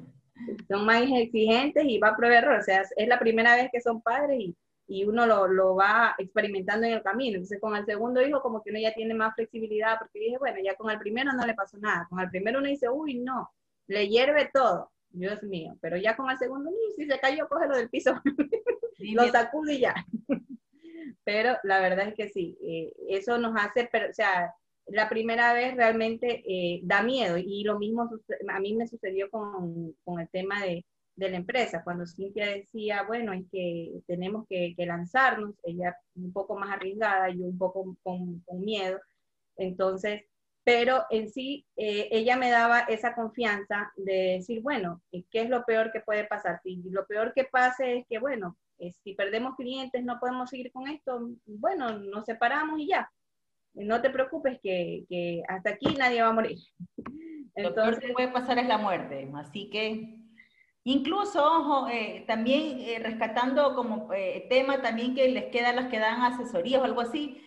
Son 0.70 0.86
más 0.86 1.04
exigentes 1.04 1.84
y 1.86 2.00
va 2.00 2.10
a 2.10 2.16
prueba 2.16 2.38
error. 2.38 2.60
O 2.60 2.64
sea, 2.64 2.84
es 2.96 3.08
la 3.08 3.20
primera 3.20 3.56
vez 3.58 3.70
que 3.72 3.82
son 3.82 4.02
padres 4.02 4.40
y, 4.40 4.56
y 4.88 5.04
uno 5.04 5.26
lo, 5.26 5.48
lo, 5.48 5.76
va 5.76 6.16
experimentando 6.18 6.88
en 6.88 6.94
el 6.94 7.04
camino. 7.04 7.36
Entonces, 7.36 7.60
con 7.60 7.76
el 7.76 7.86
segundo 7.86 8.22
hijo, 8.22 8.42
como 8.42 8.64
que 8.64 8.72
uno 8.72 8.80
ya 8.80 8.94
tiene 8.94 9.14
más 9.14 9.36
flexibilidad, 9.36 10.00
porque 10.00 10.20
dije, 10.20 10.38
bueno, 10.38 10.58
ya 10.64 10.76
con 10.76 10.90
el 10.90 11.00
primero 11.00 11.34
no 11.34 11.46
le 11.46 11.54
pasó 11.54 11.78
nada. 11.80 12.08
Con 12.10 12.22
el 12.22 12.30
primero 12.30 12.60
uno 12.60 12.70
dice, 12.70 12.90
uy, 12.90 13.20
no, 13.20 13.52
le 13.88 14.08
hierve 14.08 14.50
todo, 14.54 14.90
Dios 15.10 15.44
mío. 15.44 15.78
Pero 15.82 15.98
ya 15.98 16.16
con 16.16 16.30
el 16.30 16.38
segundo, 16.38 16.72
si 16.96 17.06
se 17.06 17.20
cayó, 17.20 17.48
cógelo 17.50 17.76
del 17.76 17.90
piso, 17.90 18.16
lo 19.00 19.28
sacude 19.28 19.74
y 19.74 19.80
ya. 19.82 19.96
Pero 21.24 21.58
la 21.64 21.80
verdad 21.80 22.10
es 22.10 22.16
que 22.16 22.30
sí, 22.30 22.58
eh, 22.64 22.94
eso 23.10 23.38
nos 23.38 23.54
hace, 23.56 23.90
o 24.10 24.14
sea, 24.14 24.54
la 24.88 25.10
primera 25.10 25.54
vez 25.54 25.76
realmente 25.76 26.44
eh, 26.46 26.82
da 26.84 27.04
miedo 27.04 27.38
y 27.38 27.64
lo 27.64 27.80
mismo 27.80 28.10
a 28.50 28.60
mí 28.60 28.76
me 28.76 28.88
sucedió 28.88 29.30
con, 29.30 29.96
con 30.04 30.20
el 30.20 30.30
tema 30.30 30.64
de, 30.64 30.86
de 31.16 31.30
la 31.30 31.38
empresa. 31.38 31.84
Cuando 31.84 32.06
Cintia 32.06 32.48
decía, 32.48 33.04
bueno, 33.04 33.34
es 33.34 33.46
que 33.52 34.02
tenemos 34.08 34.46
que, 34.48 34.76
lanzarnos, 34.78 35.56
ella 35.64 35.96
un 36.16 36.34
poco 36.34 36.58
más 36.58 36.72
arriesgada, 36.72 37.30
yo 37.30 37.46
un 37.46 37.58
poco 37.58 37.96
con, 38.04 38.42
miedo. 38.60 39.00
Entonces, 39.58 40.24
pero 40.64 41.06
en 41.10 41.30
sí, 41.30 41.66
eh, 41.76 42.10
ella 42.12 42.38
me 42.38 42.52
daba 42.52 42.82
esa 42.82 43.16
confianza 43.16 43.92
de 43.96 44.38
decir, 44.38 44.62
bueno, 44.62 45.02
¿qué 45.12 45.42
es 45.42 45.50
lo 45.50 45.64
peor 45.66 45.92
que 45.92 46.02
puede 46.02 46.26
pasar? 46.26 46.60
Si 46.64 46.82
lo 46.90 47.06
peor 47.08 47.34
que 47.34 47.46
pase 47.46 47.98
es 47.98 48.06
que, 48.08 48.20
bueno, 48.20 48.58
si 49.04 49.14
perdemos 49.14 49.56
clientes, 49.56 50.04
no 50.04 50.20
podemos 50.20 50.50
seguir 50.50 50.72
con 50.72 50.88
esto, 50.88 51.30
bueno, 51.46 52.00
nos 52.00 52.26
separamos 52.26 52.80
y 52.80 52.88
ya. 52.88 53.12
No 53.74 54.02
te 54.02 54.10
preocupes 54.10 54.60
que, 54.62 55.06
que 55.08 55.44
hasta 55.48 55.72
aquí 55.72 55.96
nadie 55.98 56.22
va 56.22 56.30
a 56.30 56.34
morir. 56.34 56.58
Entonces, 57.56 57.64
lo 57.64 57.74
peor 57.76 58.00
que 58.00 58.14
puede 58.14 58.28
pasar 58.30 58.58
es 58.58 58.68
la 58.68 58.78
muerte, 58.78 59.30
así 59.36 59.70
que 59.70 60.22
Incluso, 60.84 61.44
ojo, 61.46 61.88
eh, 61.90 62.24
también 62.28 62.80
eh, 62.80 63.00
rescatando 63.00 63.76
como 63.76 64.12
eh, 64.14 64.48
tema 64.50 64.82
también 64.82 65.14
que 65.14 65.28
les 65.30 65.46
quedan 65.46 65.76
las 65.76 65.88
que 65.88 66.00
dan 66.00 66.22
asesorías 66.24 66.82
o 66.82 66.86
algo 66.86 67.02
así. 67.02 67.40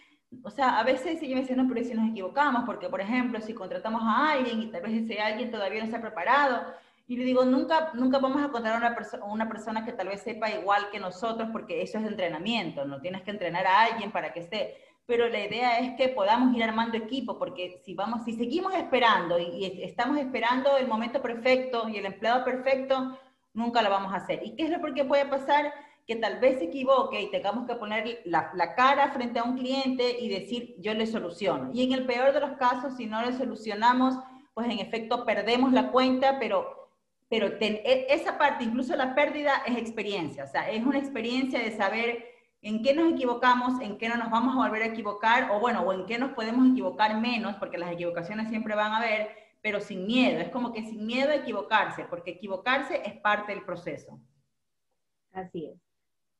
O 0.44 0.50
sea, 0.50 0.78
a 0.78 0.84
veces 0.84 1.20
yo 1.20 1.34
me 1.34 1.40
dicen, 1.40 1.56
no, 1.56 1.68
pero 1.68 1.84
si 1.84 1.94
nos 1.94 2.10
equivocamos, 2.10 2.62
porque 2.64 2.88
por 2.88 3.00
ejemplo, 3.00 3.40
si 3.40 3.52
contratamos 3.52 4.02
a 4.04 4.32
alguien 4.32 4.62
y 4.62 4.66
tal 4.70 4.82
vez 4.82 4.92
ese 5.02 5.20
alguien 5.20 5.50
todavía 5.50 5.82
no 5.82 5.90
se 5.90 5.96
ha 5.96 6.00
preparado, 6.00 6.64
y 7.06 7.16
le 7.16 7.24
digo, 7.24 7.44
nunca, 7.44 7.90
nunca 7.94 8.18
vamos 8.18 8.42
a 8.42 8.46
encontrar 8.46 8.78
una, 8.78 8.94
persona 8.94 9.24
una 9.24 9.48
persona 9.48 9.84
que 9.84 9.92
tal 9.92 10.08
vez 10.08 10.22
sepa 10.22 10.50
igual 10.50 10.88
que 10.90 10.98
nosotros, 10.98 11.50
porque 11.52 11.82
eso 11.82 11.98
es 11.98 12.06
entrenamiento, 12.06 12.84
no 12.84 13.00
tienes 13.00 13.22
que 13.22 13.30
entrenar 13.30 13.66
a 13.66 13.82
alguien 13.82 14.10
para 14.10 14.32
que 14.32 14.40
esté. 14.40 14.76
Pero 15.06 15.28
la 15.28 15.44
idea 15.44 15.80
es 15.80 15.96
que 15.96 16.08
podamos 16.08 16.56
ir 16.56 16.62
armando 16.62 16.96
equipo, 16.96 17.38
porque 17.38 17.82
si, 17.84 17.94
vamos, 17.94 18.24
si 18.24 18.32
seguimos 18.32 18.74
esperando 18.74 19.38
y, 19.38 19.44
y 19.44 19.82
estamos 19.82 20.16
esperando 20.18 20.78
el 20.78 20.88
momento 20.88 21.20
perfecto 21.20 21.90
y 21.90 21.98
el 21.98 22.06
empleado 22.06 22.42
perfecto, 22.42 23.18
nunca 23.54 23.82
lo 23.82 23.90
vamos 23.90 24.12
a 24.12 24.16
hacer. 24.16 24.40
¿Y 24.42 24.54
qué 24.56 24.64
es 24.64 24.70
lo 24.70 24.94
que 24.94 25.04
puede 25.04 25.26
pasar? 25.26 25.72
Que 26.06 26.16
tal 26.16 26.38
vez 26.38 26.58
se 26.58 26.66
equivoque 26.66 27.20
y 27.20 27.30
tengamos 27.30 27.66
que 27.66 27.76
poner 27.76 28.20
la, 28.24 28.50
la, 28.54 28.74
cara 28.74 29.10
frente 29.12 29.38
a 29.38 29.44
un 29.44 29.56
cliente 29.56 30.18
y 30.20 30.28
decir, 30.28 30.74
yo 30.78 30.92
le 30.92 31.06
soluciono. 31.06 31.70
Y 31.72 31.84
en 31.84 31.92
el 31.92 32.04
peor 32.04 32.32
de 32.32 32.40
los 32.40 32.52
casos, 32.58 32.96
si 32.96 33.06
no 33.06 33.22
le 33.22 33.32
solucionamos, 33.32 34.16
pues 34.52 34.68
en 34.68 34.78
efecto 34.78 35.24
perdemos 35.24 35.72
la 35.72 35.90
cuenta, 35.90 36.38
pero, 36.38 36.83
pero 37.28 37.48
e, 37.60 38.06
esa 38.10 38.38
parte, 38.38 38.64
incluso 38.64 38.94
la 38.96 39.14
pérdida, 39.14 39.62
es 39.66 39.76
experiencia. 39.76 40.44
O 40.44 40.48
sea, 40.48 40.70
es 40.70 40.84
una 40.84 40.98
experiencia 40.98 41.58
de 41.58 41.72
saber 41.72 42.24
en 42.62 42.82
qué 42.82 42.94
nos 42.94 43.12
equivocamos, 43.12 43.80
en 43.80 43.98
qué 43.98 44.08
no 44.08 44.16
nos 44.16 44.30
vamos 44.30 44.54
a 44.54 44.66
volver 44.66 44.82
a 44.82 44.86
equivocar, 44.86 45.50
o 45.50 45.60
bueno, 45.60 45.82
o 45.82 45.92
en 45.92 46.06
qué 46.06 46.18
nos 46.18 46.32
podemos 46.32 46.70
equivocar 46.70 47.20
menos, 47.20 47.56
porque 47.56 47.78
las 47.78 47.92
equivocaciones 47.92 48.48
siempre 48.48 48.74
van 48.74 48.92
a 48.92 48.98
haber, 48.98 49.30
pero 49.60 49.80
sin 49.80 50.06
miedo. 50.06 50.40
Es 50.40 50.48
como 50.48 50.72
que 50.72 50.82
sin 50.82 51.06
miedo 51.06 51.30
a 51.30 51.36
equivocarse, 51.36 52.04
porque 52.04 52.32
equivocarse 52.32 53.02
es 53.04 53.20
parte 53.20 53.52
del 53.54 53.64
proceso. 53.64 54.20
Así 55.32 55.66
es. 55.66 55.78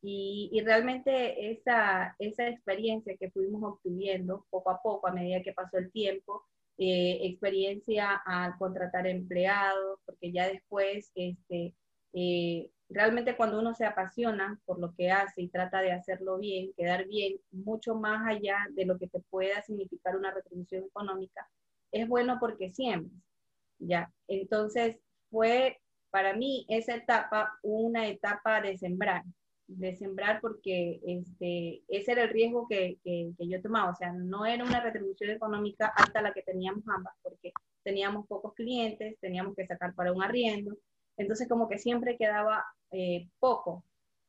Y, 0.01 0.51
y, 0.53 0.61
realmente 0.61 1.51
esa, 1.51 2.15
esa 2.19 2.47
experiencia 2.47 3.17
que 3.17 3.31
fuimos 3.31 3.63
obteniendo 3.63 4.45
poco 4.51 4.71
a 4.71 4.83
poco 4.83 5.09
a 5.09 5.13
medida 5.13 5.43
que 5.43 5.55
pasó 5.55 5.79
el 5.79 5.91
tiempo, 5.91 6.45
eh, 6.79 7.19
experiencia 7.23 8.15
al 8.25 8.57
contratar 8.59 9.07
empleados, 9.07 10.01
porque 10.05 10.33
ya 10.33 10.49
después, 10.49 11.11
este, 11.15 11.75
eh, 12.13 12.71
realmente 12.89 13.37
cuando 13.37 13.59
uno 13.61 13.75
se 13.75 13.87
apasiona 13.87 14.61
por 14.65 14.79
lo 14.79 14.95
que 14.95 15.11
hace 15.11 15.43
y 15.43 15.49
trata 15.49 15.81
de 15.81 15.93
hacerlo 15.93 16.39
bien, 16.39 16.73
quedar 16.77 17.07
bien, 17.07 17.39
mucho 17.53 17.95
más 17.95 18.27
allá 18.27 18.67
de 18.73 18.87
lo 18.87 18.99
que 18.99 19.09
te 19.09 19.21
pueda 19.21 19.63
significar 19.63 20.17
una 20.17 20.33
retribución 20.33 20.85
económica, 20.85 21.49
es 21.93 22.09
bueno 22.09 22.39
porque 22.41 22.73
siempre, 22.73 23.17
¿ya? 23.79 24.13
Entonces, 24.29 24.99
fue 25.31 25.81
para 26.11 26.35
mí 26.35 26.65
esa 26.69 26.95
etapa 26.95 27.59
una 27.63 28.07
etapa 28.09 28.61
de 28.61 28.79
sembrar, 28.79 29.25
de 29.79 29.97
sembrar 29.97 30.41
porque 30.41 31.01
este, 31.07 31.83
ese 31.89 32.13
era 32.13 32.25
el 32.25 32.31
riesgo 32.31 32.67
que, 32.69 32.99
que, 33.03 33.35
yo 33.39 33.61
tomaba, 33.63 33.91
o 33.91 33.97
sea, 33.97 34.13
no 34.13 34.47
era 34.47 34.65
una 34.65 34.81
retribución 34.81 35.31
económica 35.31 35.93
hasta 35.97 36.23
la 36.23 36.33
que 36.33 36.43
teníamos 36.43 36.85
ambas, 36.89 37.15
porque 37.23 37.53
teníamos 37.83 38.27
pocos 38.27 38.55
clientes, 38.55 39.19
teníamos 39.21 39.55
que 39.55 39.67
sacar 39.67 39.95
para 39.95 40.13
un 40.13 40.23
arriendo, 40.23 40.77
entonces 41.17 41.49
como 41.49 41.69
que 41.69 41.79
siempre 41.79 42.17
quedaba 42.17 42.65
eh, 42.91 43.29
poco, 43.39 43.85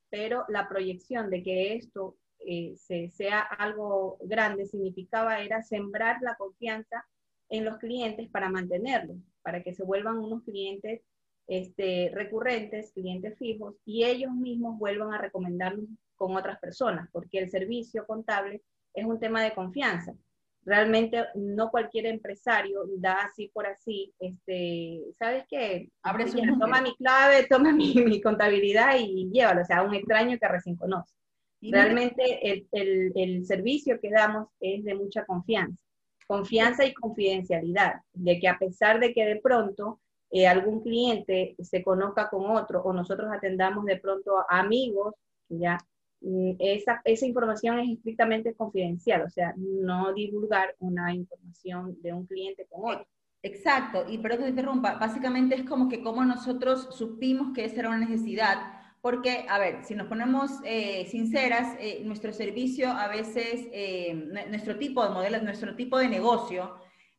pero 0.10 0.45
la 0.49 0.67
proyección 0.67 1.29
de 1.29 1.43
que 1.43 1.75
esto 1.75 2.15
eh, 2.39 2.75
se, 2.77 3.10
sea 3.10 3.39
algo 3.39 4.17
grande 4.21 4.65
significaba 4.65 5.41
era 5.41 5.63
sembrar 5.63 6.17
la 6.21 6.36
confianza 6.36 7.05
en 7.49 7.65
los 7.65 7.77
clientes 7.77 8.29
para 8.29 8.49
mantenerlos, 8.49 9.17
para 9.41 9.63
que 9.63 9.73
se 9.73 9.84
vuelvan 9.84 10.17
unos 10.17 10.43
clientes 10.43 11.01
este, 11.47 12.12
recurrentes, 12.13 12.91
clientes 12.91 13.38
fijos, 13.38 13.75
y 13.86 14.03
ellos 14.03 14.31
mismos 14.34 14.77
vuelvan 14.77 15.13
a 15.13 15.19
recomendarnos 15.19 15.86
con 16.15 16.36
otras 16.36 16.60
personas, 16.60 17.10
porque 17.12 17.39
el 17.39 17.49
servicio 17.49 18.05
contable 18.05 18.62
es 18.93 19.05
un 19.05 19.19
tema 19.19 19.43
de 19.43 19.53
confianza. 19.53 20.13
Realmente 20.63 21.23
no 21.36 21.69
cualquier 21.69 22.08
empresario 22.08 22.86
da 22.97 23.19
así 23.25 23.49
por 23.53 23.67
así, 23.67 24.12
este, 24.19 25.03
¿sabes 25.19 25.45
qué? 25.47 25.89
Abre 26.01 26.27
su 26.27 26.38
toma 26.60 26.81
mi 26.81 26.95
clave, 26.95 27.45
toma 27.47 27.71
mi, 27.71 28.19
contabilidad 28.21 28.95
y 28.99 29.29
llévalo, 29.31 29.62
o 29.62 29.65
sea, 29.65 29.84
un 29.84 29.93
extraño 29.93 30.38
que 30.39 30.47
recién 30.47 30.75
conoce. 30.75 31.13
Realmente 31.62 32.51
el, 32.51 32.67
el, 32.71 33.12
el 33.15 33.45
servicio 33.45 33.99
que 33.99 34.12
damos 34.12 34.49
es 34.60 34.84
de 34.84 34.93
mucha 34.93 35.25
confianza, 35.25 35.81
confianza 36.27 36.86
y 36.86 36.93
confidencialidad, 36.93 38.01
de 38.13 38.39
que 38.39 38.47
a 38.47 38.58
pesar 38.58 38.99
de 38.99 39.13
que 39.13 39.25
de 39.25 39.38
pronto 39.38 39.99
eh, 40.35 40.47
algún 40.47 40.81
cliente 40.81 41.55
se 41.63 41.81
conozca 41.81 42.29
con 42.29 42.51
otro 42.51 42.81
o 42.81 42.91
nosotros 42.91 43.31
atendamos 43.31 43.85
de 43.85 43.95
pronto 43.95 44.37
a 44.49 44.59
amigos, 44.59 45.13
ya 45.47 45.77
mm, 46.19 46.55
esa, 46.59 47.01
esa 47.05 47.25
información 47.25 47.79
es 47.79 47.91
estrictamente 47.91 48.53
confidencial, 48.53 49.21
o 49.21 49.29
sea, 49.29 49.53
no 49.55 50.11
divulgar 50.13 50.75
una 50.79 51.13
información 51.13 51.97
de 52.01 52.11
un 52.11 52.25
cliente 52.25 52.67
con 52.69 52.95
otro. 52.95 53.07
Exacto, 53.43 54.03
y 54.09 54.17
pero 54.17 54.35
que 54.35 54.43
te 54.43 54.49
interrumpa, 54.49 54.95
básicamente 54.95 55.55
es 55.55 55.63
como 55.63 55.87
que 55.87 56.03
como 56.03 56.25
nosotros 56.25 56.89
supimos 56.91 57.53
que 57.53 57.63
esa 57.63 57.79
era 57.79 57.87
una 57.87 57.99
necesidad, 57.99 58.57
porque, 58.99 59.45
a 59.47 59.57
ver, 59.57 59.85
si 59.85 59.95
nos 59.95 60.07
ponemos 60.07 60.51
eh, 60.65 61.05
sinceras, 61.05 61.77
eh, 61.79 62.01
nuestro 62.03 62.33
servicio 62.33 62.89
a 62.89 63.07
veces, 63.07 63.69
nuestro 64.49 64.77
tipo 64.77 65.01
de 65.01 65.11
modelo, 65.11 65.41
nuestro 65.41 65.77
tipo 65.77 65.97
de 65.97 66.09
negocio, 66.09 66.75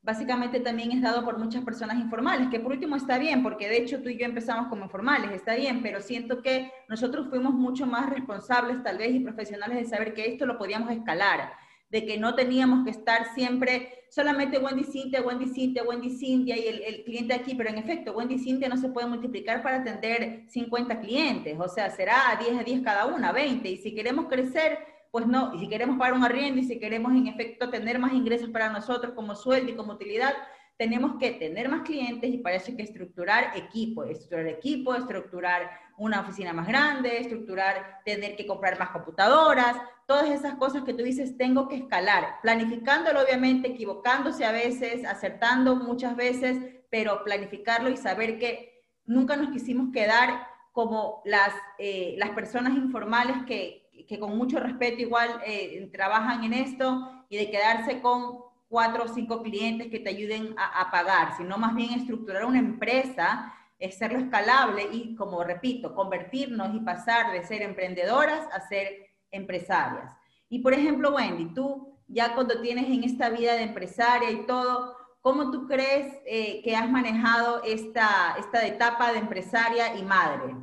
básicamente 0.07 0.61
también 0.61 0.93
es 0.93 1.03
dado 1.03 1.25
por 1.25 1.37
muchas 1.37 1.65
personas 1.65 1.99
informales, 1.99 2.49
que 2.49 2.61
por 2.61 2.71
último 2.71 2.95
está 2.95 3.19
bien, 3.19 3.43
porque 3.43 3.69
de 3.69 3.79
hecho 3.79 4.01
tú 4.01 4.09
y 4.09 4.17
yo 4.17 4.25
empezamos 4.25 4.69
como 4.69 4.85
informales, 4.85 5.33
está 5.33 5.57
bien, 5.57 5.83
pero 5.83 6.01
siento 6.01 6.43
que 6.43 6.71
nosotros 6.89 7.27
fuimos 7.29 7.53
mucho 7.53 7.87
más 7.87 8.09
responsables 8.09 8.85
tal 8.85 8.99
vez 8.99 9.13
y 9.13 9.19
profesionales 9.19 9.77
de 9.77 9.85
saber 9.85 10.15
que 10.15 10.29
esto 10.29 10.47
lo 10.47 10.59
podíamos 10.59 10.93
escalar, 10.93 11.53
de 11.91 12.07
que 12.07 12.19
no 12.19 12.37
teníamos 12.37 12.85
que 12.85 12.91
estar 12.91 13.35
siempre 13.35 14.05
solamente 14.09 14.59
Wendy 14.59 14.85
Cintia, 14.85 15.23
Wendy 15.23 15.49
Cintia, 15.49 15.83
Wendy 15.83 16.11
Cintia 16.11 16.57
y 16.57 16.69
el, 16.69 17.03
cliente 17.03 17.35
aquí, 17.35 17.57
pero 17.57 17.71
en 17.71 17.79
efecto, 17.79 18.13
Wendy 18.13 18.39
Cintia 18.39 18.69
no 18.69 18.77
se 18.77 18.91
puede 18.91 19.09
multiplicar 19.09 19.61
para 19.61 19.79
atender 19.79 20.45
50 20.47 21.01
clientes, 21.01 21.59
o 21.59 21.69
sea, 21.69 21.91
será 21.91 22.39
10 22.39 22.61
a 22.61 22.63
10 22.63 22.83
cada 22.83 23.07
una, 23.07 23.33
20, 23.33 23.69
y 23.69 23.77
si 23.79 23.93
queremos 23.93 24.27
crecer 24.27 24.79
pues 25.17 25.27
no, 25.27 25.55
y 25.55 25.61
si 25.61 25.69
queremos 25.71 25.97
pagar 25.97 26.13
un 26.13 26.25
arriendo 26.25 26.61
y 26.61 26.65
si 26.65 26.79
queremos 26.79 27.11
en 27.13 27.27
efecto 27.27 27.71
tener 27.71 27.99
más 27.99 28.13
ingresos 28.13 28.51
para 28.51 28.69
nosotros 28.69 29.15
como 29.15 29.35
sueldo 29.35 29.73
y 29.73 29.75
como 29.75 29.95
utilidad, 29.95 30.35
tenemos 30.77 31.17
que 31.19 31.31
tener 31.31 31.71
más 31.71 31.85
clientes 31.85 32.29
y 32.29 32.37
para 32.37 32.57
eso 32.57 32.67
hay 32.69 32.77
que 32.77 32.83
estructurar 32.83 33.57
equipo, 33.57 34.05
estructurar 34.05 34.47
equipo, 34.49 34.95
estructurar 34.95 35.71
una 35.97 36.21
oficina 36.21 36.53
más 36.53 36.69
grande, 36.69 37.19
estructurar, 37.19 38.03
tener 38.05 38.37
que 38.37 38.47
comprar 38.47 38.79
más 38.79 38.91
computadoras, 38.91 39.79
todas 40.07 40.29
esas 40.29 40.57
cosas 40.57 40.85
que 40.85 40.93
tú 40.93 41.03
dices, 41.03 41.39
tengo 41.39 41.67
que 41.67 41.77
escalar, 41.77 42.35
planificándolo 42.43 43.23
obviamente, 43.23 43.69
equivocándose 43.69 44.45
a 44.45 44.53
veces, 44.53 45.07
acertando 45.07 45.77
muchas 45.77 46.15
veces, 46.15 46.59
pero 46.91 47.25
planificarlo 47.25 47.89
y 47.89 47.97
saber 47.97 48.39
que 48.39 48.85
nunca 49.07 49.35
nos 49.35 49.49
quisimos 49.49 49.95
quedar 49.95 50.47
como 50.73 51.23
las, 51.25 51.55
eh, 51.79 52.17
las 52.19 52.33
personas 52.33 52.77
informales 52.77 53.35
que, 53.47 53.86
que 54.05 54.19
con 54.19 54.37
mucho 54.37 54.61
respeto 54.61 55.01
igual 55.01 55.41
eh, 55.45 55.89
trabajan 55.93 56.45
en 56.45 56.53
esto 56.53 57.25
y 57.29 57.37
de 57.37 57.51
quedarse 57.51 58.01
con 58.01 58.39
cuatro 58.69 59.05
o 59.05 59.09
cinco 59.09 59.43
clientes 59.43 59.89
que 59.89 60.01
te 60.01 60.11
ayuden 60.11 60.55
a, 60.59 60.91
pagar, 60.91 61.37
sino 61.37 61.57
más 61.57 61.75
bien 61.75 61.93
estructurar 61.93 62.45
una 62.45 62.59
empresa, 62.59 63.55
hacerlo 63.81 64.19
escalable 64.19 64.89
y, 64.91 65.15
como 65.15 65.45
repito, 65.45 65.95
convertirnos 65.95 66.75
y 66.75 66.81
pasar 66.81 67.33
de 67.33 67.45
ser 67.45 67.63
emprendedoras 67.63 68.49
a 68.53 68.61
ser 68.69 69.11
empresarias. 69.31 70.13
Y 70.49 70.61
por 70.61 70.75
ejemplo, 70.75 71.15
Wendy, 71.15 71.55
tú 71.55 71.97
ya 72.09 72.35
cuando 72.35 72.61
tienes 72.61 72.87
en 72.87 73.05
esta 73.05 73.31
vida 73.31 73.55
de 73.55 73.63
empresaria 73.63 74.31
y 74.31 74.47
todo, 74.47 74.97
¿cómo 75.21 75.51
tú 75.51 75.67
crees 75.67 76.21
eh, 76.25 76.63
que 76.63 76.77
has 76.77 76.89
manejado 76.89 77.63
esta, 77.65 78.37
esta 78.39 78.67
etapa 78.67 79.13
de 79.13 79.19
empresaria 79.19 79.97
y 79.97 80.03
madre? 80.03 80.55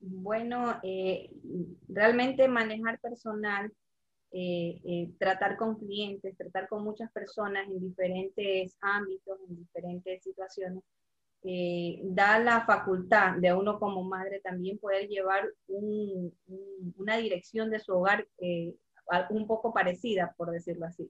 Bueno, 0.00 0.78
eh, 0.82 1.30
realmente 1.88 2.48
manejar 2.48 3.00
personal, 3.00 3.72
eh, 4.32 4.80
eh, 4.84 5.10
tratar 5.18 5.56
con 5.56 5.76
clientes, 5.78 6.36
tratar 6.36 6.68
con 6.68 6.84
muchas 6.84 7.10
personas 7.12 7.66
en 7.68 7.80
diferentes 7.80 8.76
ámbitos, 8.80 9.38
en 9.48 9.56
diferentes 9.56 10.22
situaciones, 10.22 10.82
da 12.02 12.40
la 12.40 12.66
facultad 12.66 13.36
de 13.36 13.52
uno 13.54 13.78
como 13.78 14.02
madre 14.02 14.40
también 14.40 14.78
poder 14.78 15.06
llevar 15.06 15.48
una 15.68 17.18
dirección 17.18 17.70
de 17.70 17.78
su 17.78 17.92
hogar 17.92 18.26
un 19.30 19.46
poco 19.46 19.72
parecida, 19.72 20.34
por 20.36 20.50
decirlo 20.50 20.86
así. 20.86 21.08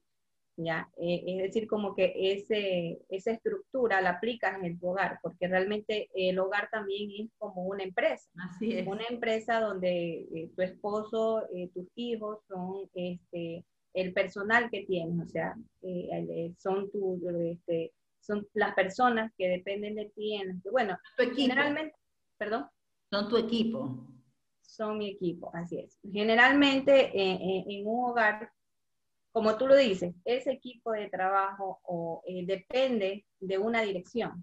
¿Ya? 0.56 0.88
Eh, 0.96 1.22
es 1.26 1.38
decir, 1.38 1.66
como 1.66 1.94
que 1.94 2.12
ese, 2.16 3.00
esa 3.08 3.32
estructura 3.32 4.00
la 4.00 4.10
aplicas 4.10 4.58
en 4.58 4.64
el 4.64 4.78
hogar, 4.80 5.18
porque 5.22 5.48
realmente 5.48 6.08
el 6.14 6.38
hogar 6.38 6.68
también 6.70 7.10
es 7.18 7.30
como 7.38 7.64
una 7.64 7.84
empresa. 7.84 8.28
Así 8.38 8.72
es. 8.72 8.86
Una 8.86 9.04
empresa 9.10 9.60
donde 9.60 10.26
eh, 10.34 10.50
tu 10.54 10.62
esposo, 10.62 11.46
eh, 11.54 11.70
tus 11.74 11.86
hijos 11.94 12.38
son 12.48 12.88
este, 12.94 13.64
el 13.94 14.12
personal 14.12 14.70
que 14.70 14.84
tienes, 14.84 15.26
o 15.26 15.28
sea, 15.28 15.54
son, 16.58 16.90
tu, 16.90 17.20
este, 17.40 17.92
son 18.20 18.46
las 18.54 18.74
personas 18.74 19.32
que 19.36 19.48
dependen 19.48 19.94
de 19.94 20.10
ti. 20.14 20.34
En, 20.34 20.62
bueno, 20.70 20.98
tu 21.16 21.24
equipo. 21.24 21.40
generalmente, 21.42 21.96
perdón. 22.38 22.66
Son 23.10 23.28
tu 23.28 23.36
equipo. 23.36 24.06
Son 24.62 24.98
mi 24.98 25.10
equipo, 25.10 25.50
así 25.54 25.78
es. 25.78 25.98
Generalmente 26.12 27.10
en 27.14 27.86
un 27.86 28.10
hogar 28.10 28.50
como 29.36 29.58
tú 29.58 29.66
lo 29.66 29.76
dices, 29.76 30.14
ese 30.24 30.50
equipo 30.50 30.92
de 30.92 31.10
trabajo 31.10 32.22
eh, 32.26 32.46
depende 32.46 33.26
de 33.38 33.58
una 33.58 33.82
dirección. 33.82 34.42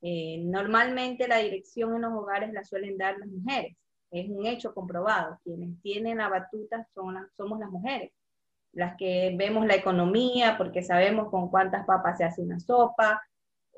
Eh, 0.00 0.38
normalmente 0.42 1.28
la 1.28 1.36
dirección 1.40 1.94
en 1.94 2.00
los 2.00 2.14
hogares 2.14 2.50
la 2.50 2.64
suelen 2.64 2.96
dar 2.96 3.18
las 3.18 3.28
mujeres. 3.28 3.76
Es 4.10 4.30
un 4.30 4.46
hecho 4.46 4.72
comprobado. 4.72 5.38
Quienes 5.44 5.78
tienen 5.82 6.16
la 6.16 6.30
batuta 6.30 6.88
son 6.94 7.18
somos 7.36 7.60
las 7.60 7.68
mujeres. 7.68 8.12
Las 8.72 8.96
que 8.96 9.34
vemos 9.36 9.66
la 9.66 9.74
economía 9.74 10.54
porque 10.56 10.82
sabemos 10.82 11.28
con 11.28 11.50
cuántas 11.50 11.84
papas 11.84 12.16
se 12.16 12.24
hace 12.24 12.40
una 12.40 12.58
sopa. 12.60 13.22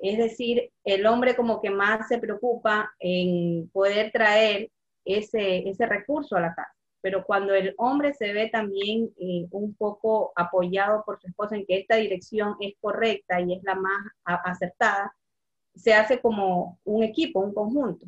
Es 0.00 0.16
decir, 0.16 0.70
el 0.84 1.06
hombre 1.06 1.34
como 1.34 1.60
que 1.60 1.70
más 1.70 2.06
se 2.06 2.18
preocupa 2.18 2.88
en 3.00 3.68
poder 3.70 4.12
traer 4.12 4.70
ese 5.04 5.86
recurso 5.88 6.36
a 6.36 6.40
la 6.40 6.54
casa 6.54 6.72
pero 7.02 7.24
cuando 7.24 7.52
el 7.54 7.74
hombre 7.78 8.14
se 8.14 8.32
ve 8.32 8.48
también 8.48 9.10
eh, 9.18 9.46
un 9.50 9.74
poco 9.74 10.32
apoyado 10.36 11.02
por 11.04 11.20
su 11.20 11.26
esposa 11.26 11.56
en 11.56 11.66
que 11.66 11.78
esta 11.78 11.96
dirección 11.96 12.54
es 12.60 12.74
correcta 12.80 13.40
y 13.40 13.54
es 13.54 13.62
la 13.64 13.74
más 13.74 14.00
acertada, 14.24 15.14
se 15.74 15.94
hace 15.94 16.20
como 16.20 16.78
un 16.84 17.02
equipo, 17.02 17.40
un 17.40 17.52
conjunto. 17.52 18.06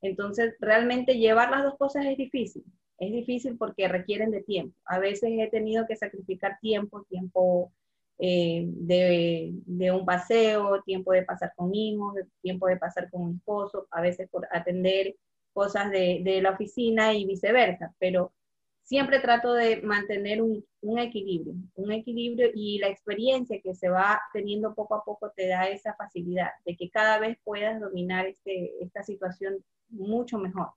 Entonces, 0.00 0.54
realmente 0.60 1.18
llevar 1.18 1.50
las 1.50 1.64
dos 1.64 1.76
cosas 1.76 2.06
es 2.06 2.16
difícil. 2.16 2.64
Es 2.98 3.12
difícil 3.12 3.58
porque 3.58 3.88
requieren 3.88 4.30
de 4.30 4.42
tiempo. 4.42 4.76
A 4.84 4.98
veces 4.98 5.30
he 5.32 5.48
tenido 5.48 5.86
que 5.86 5.96
sacrificar 5.96 6.58
tiempo, 6.60 7.04
tiempo 7.08 7.72
eh, 8.18 8.64
de, 8.66 9.50
de, 9.66 9.92
un 9.92 10.06
paseo, 10.06 10.82
tiempo 10.82 11.12
de 11.12 11.24
pasar 11.24 11.52
con 11.56 11.74
hijos, 11.74 12.14
tiempo 12.42 12.68
de 12.68 12.76
pasar 12.76 13.10
con 13.10 13.22
un 13.22 13.36
esposo, 13.36 13.88
a 13.90 14.00
veces 14.00 14.28
por 14.30 14.46
atender 14.52 15.16
cosas 15.56 15.90
de, 15.90 16.38
la 16.42 16.50
oficina 16.50 17.14
y 17.14 17.24
viceversa, 17.24 17.94
pero 17.98 18.34
siempre 18.82 19.20
trato 19.20 19.54
de 19.54 19.80
mantener 19.80 20.42
un, 20.42 20.62
equilibrio, 20.98 21.54
un 21.76 21.92
equilibrio 21.92 22.50
y 22.54 22.78
la 22.78 22.88
experiencia 22.88 23.58
que 23.62 23.74
se 23.74 23.88
va 23.88 24.20
teniendo 24.34 24.74
poco 24.74 24.96
a 24.96 25.02
poco 25.02 25.32
te 25.34 25.48
da 25.48 25.66
esa 25.66 25.94
facilidad 25.94 26.50
de 26.66 26.76
que 26.76 26.90
cada 26.90 27.18
vez 27.18 27.38
puedas 27.42 27.80
dominar 27.80 28.26
este, 28.26 28.70
esta 28.82 29.02
situación 29.02 29.64
mucho 29.88 30.36
mejor. 30.36 30.68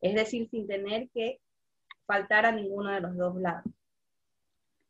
Es 0.00 0.14
decir, 0.14 0.48
sin 0.48 0.68
tener 0.68 1.08
que 1.10 1.40
faltar 2.06 2.46
a 2.46 2.52
ninguno 2.52 2.92
de 2.92 3.00
los 3.00 3.16
dos 3.16 3.34
lados. 3.34 3.64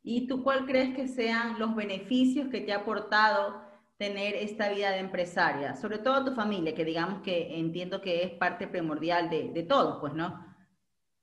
¿Y 0.03 0.27
tú 0.27 0.43
cuál 0.43 0.67
crees 0.67 0.95
que 0.95 1.07
sean 1.07 1.57
los 1.57 1.75
beneficios 1.75 2.49
que 2.49 2.61
te 2.61 2.71
ha 2.71 2.81
aportado 2.81 3.63
tener 4.03 4.35
esta 4.35 4.69
vida 4.69 4.91
de 4.91 4.99
empresaria? 4.99 5.75
Sobre 5.75 5.97
todo 5.97 6.25
tu 6.25 6.35
familia, 6.35 6.75
que 6.75 6.83
digamos 6.83 7.21
que 7.21 7.57
entiendo 7.57 8.01
que 8.01 8.23
es 8.23 8.31
parte 8.31 8.67
primordial 8.67 9.29
de, 9.29 9.49
de 9.49 9.63
todos, 9.63 9.99
pues, 10.01 10.13
¿no? 10.13 10.53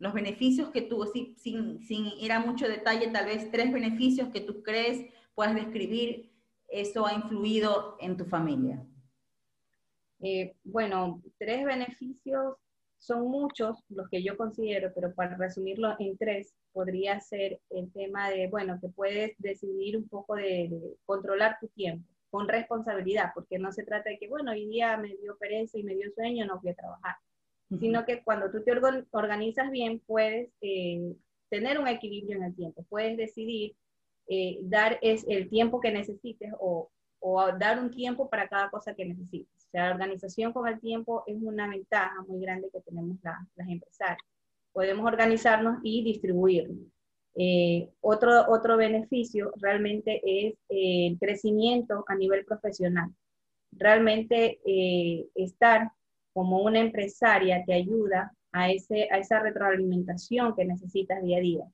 los 0.00 0.14
beneficios 0.14 0.70
que 0.70 0.80
tú, 0.80 1.04
sin, 1.12 1.36
sin, 1.82 2.06
ir 2.18 2.32
a 2.32 2.40
mucho 2.40 2.66
detalle, 2.66 3.08
tal 3.08 3.26
vez 3.26 3.50
tres 3.50 3.70
beneficios 3.70 4.30
que 4.30 4.40
tú 4.40 4.62
crees 4.62 5.04
puedas 5.34 5.54
describir, 5.54 6.32
eso 6.68 7.06
ha 7.06 7.12
influido 7.12 7.96
en 8.00 8.16
tu 8.16 8.24
familia. 8.24 8.82
Eh, 10.22 10.54
bueno, 10.64 11.22
tres 11.38 11.64
beneficios 11.66 12.56
son 12.98 13.28
muchos 13.28 13.84
los 13.90 14.08
que 14.08 14.22
yo 14.22 14.38
considero, 14.38 14.90
pero 14.94 15.14
para 15.14 15.36
resumirlo 15.36 15.94
en 15.98 16.16
tres, 16.16 16.54
podría 16.72 17.20
ser 17.20 17.60
el 17.68 17.92
tema 17.92 18.30
de, 18.30 18.48
bueno, 18.48 18.78
que 18.80 18.88
puedes 18.88 19.34
decidir 19.38 19.98
un 19.98 20.08
poco 20.08 20.36
de, 20.36 20.70
controlar 21.04 21.58
tu 21.60 21.68
tiempo 21.68 22.08
con 22.30 22.48
responsabilidad, 22.48 23.32
porque 23.34 23.58
no 23.58 23.72
se 23.72 23.84
trata 23.84 24.10
de 24.10 24.18
que, 24.18 24.28
bueno, 24.28 24.52
hoy 24.52 24.66
día 24.66 24.96
me 24.96 25.16
dio 25.16 25.36
pereza 25.36 25.78
y 25.78 25.82
me 25.82 25.94
dio 25.94 26.10
sueño, 26.12 26.46
no 26.46 26.60
voy 26.60 26.70
a 26.70 26.74
trabajar 26.74 27.16
sino 27.78 28.04
que 28.04 28.22
cuando 28.22 28.50
tú 28.50 28.62
te 28.64 28.72
organizas 29.12 29.70
bien, 29.70 30.00
puedes 30.06 30.50
eh, 30.60 31.14
tener 31.48 31.78
un 31.78 31.86
equilibrio 31.86 32.36
en 32.36 32.44
el 32.44 32.54
tiempo, 32.54 32.84
puedes 32.88 33.16
decidir 33.16 33.76
eh, 34.26 34.58
dar 34.62 34.98
es 35.02 35.24
el 35.28 35.48
tiempo 35.48 35.80
que 35.80 35.92
necesites 35.92 36.52
o, 36.58 36.90
o, 37.20 37.52
dar 37.52 37.80
un 37.80 37.90
tiempo 37.90 38.28
para 38.28 38.48
cada 38.48 38.70
cosa 38.70 38.94
que 38.94 39.04
necesites. 39.04 39.66
O 39.66 39.70
sea, 39.70 39.86
la 39.86 39.92
organización 39.92 40.52
con 40.52 40.66
el 40.66 40.80
tiempo 40.80 41.22
es 41.26 41.36
una 41.40 41.68
ventaja 41.68 42.22
muy 42.26 42.40
grande 42.40 42.70
que 42.72 42.80
tenemos 42.80 43.18
las 43.22 43.68
empresarias. 43.68 44.18
Podemos 44.72 45.06
organizarnos 45.06 45.78
y 45.82 46.02
distribuirlo. 46.02 46.74
Eh, 47.36 47.88
otro, 48.00 48.46
otro 48.48 48.76
beneficio 48.76 49.52
realmente 49.56 50.20
es 50.24 50.54
el 50.68 51.18
crecimiento 51.18 52.04
a 52.08 52.14
nivel 52.14 52.44
profesional. 52.44 53.10
Realmente 53.72 54.60
estar 55.34 55.92
como 56.32 56.62
una 56.62 56.80
empresaria 56.80 57.64
te 57.64 57.74
ayuda 57.74 58.32
a, 58.52 58.70
ese, 58.70 59.08
a 59.10 59.18
esa 59.18 59.40
retroalimentación 59.40 60.54
que 60.54 60.64
necesitas 60.64 61.22
día 61.22 61.38
a 61.38 61.40
día. 61.40 61.64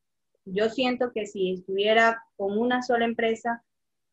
Yo 0.45 0.69
siento 0.69 1.13
que 1.13 1.27
si 1.27 1.55
estuviera 1.55 2.23
con 2.37 2.57
una 2.59 2.83
sola 2.83 3.05
empresa, 3.05 3.63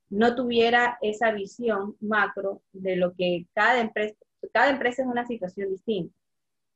no 0.10 0.36
tuviera 0.36 0.98
esa 1.02 1.32
visión 1.32 1.96
macro 2.00 2.62
de 2.72 2.96
lo 2.96 3.14
que 3.14 3.46
cada 3.54 3.82
empresa, 3.82 4.16
cada 4.52 4.72
empresa 4.72 5.04
es 5.04 5.08
una 5.08 5.26
situación 5.26 5.70
distinta. 5.70 6.16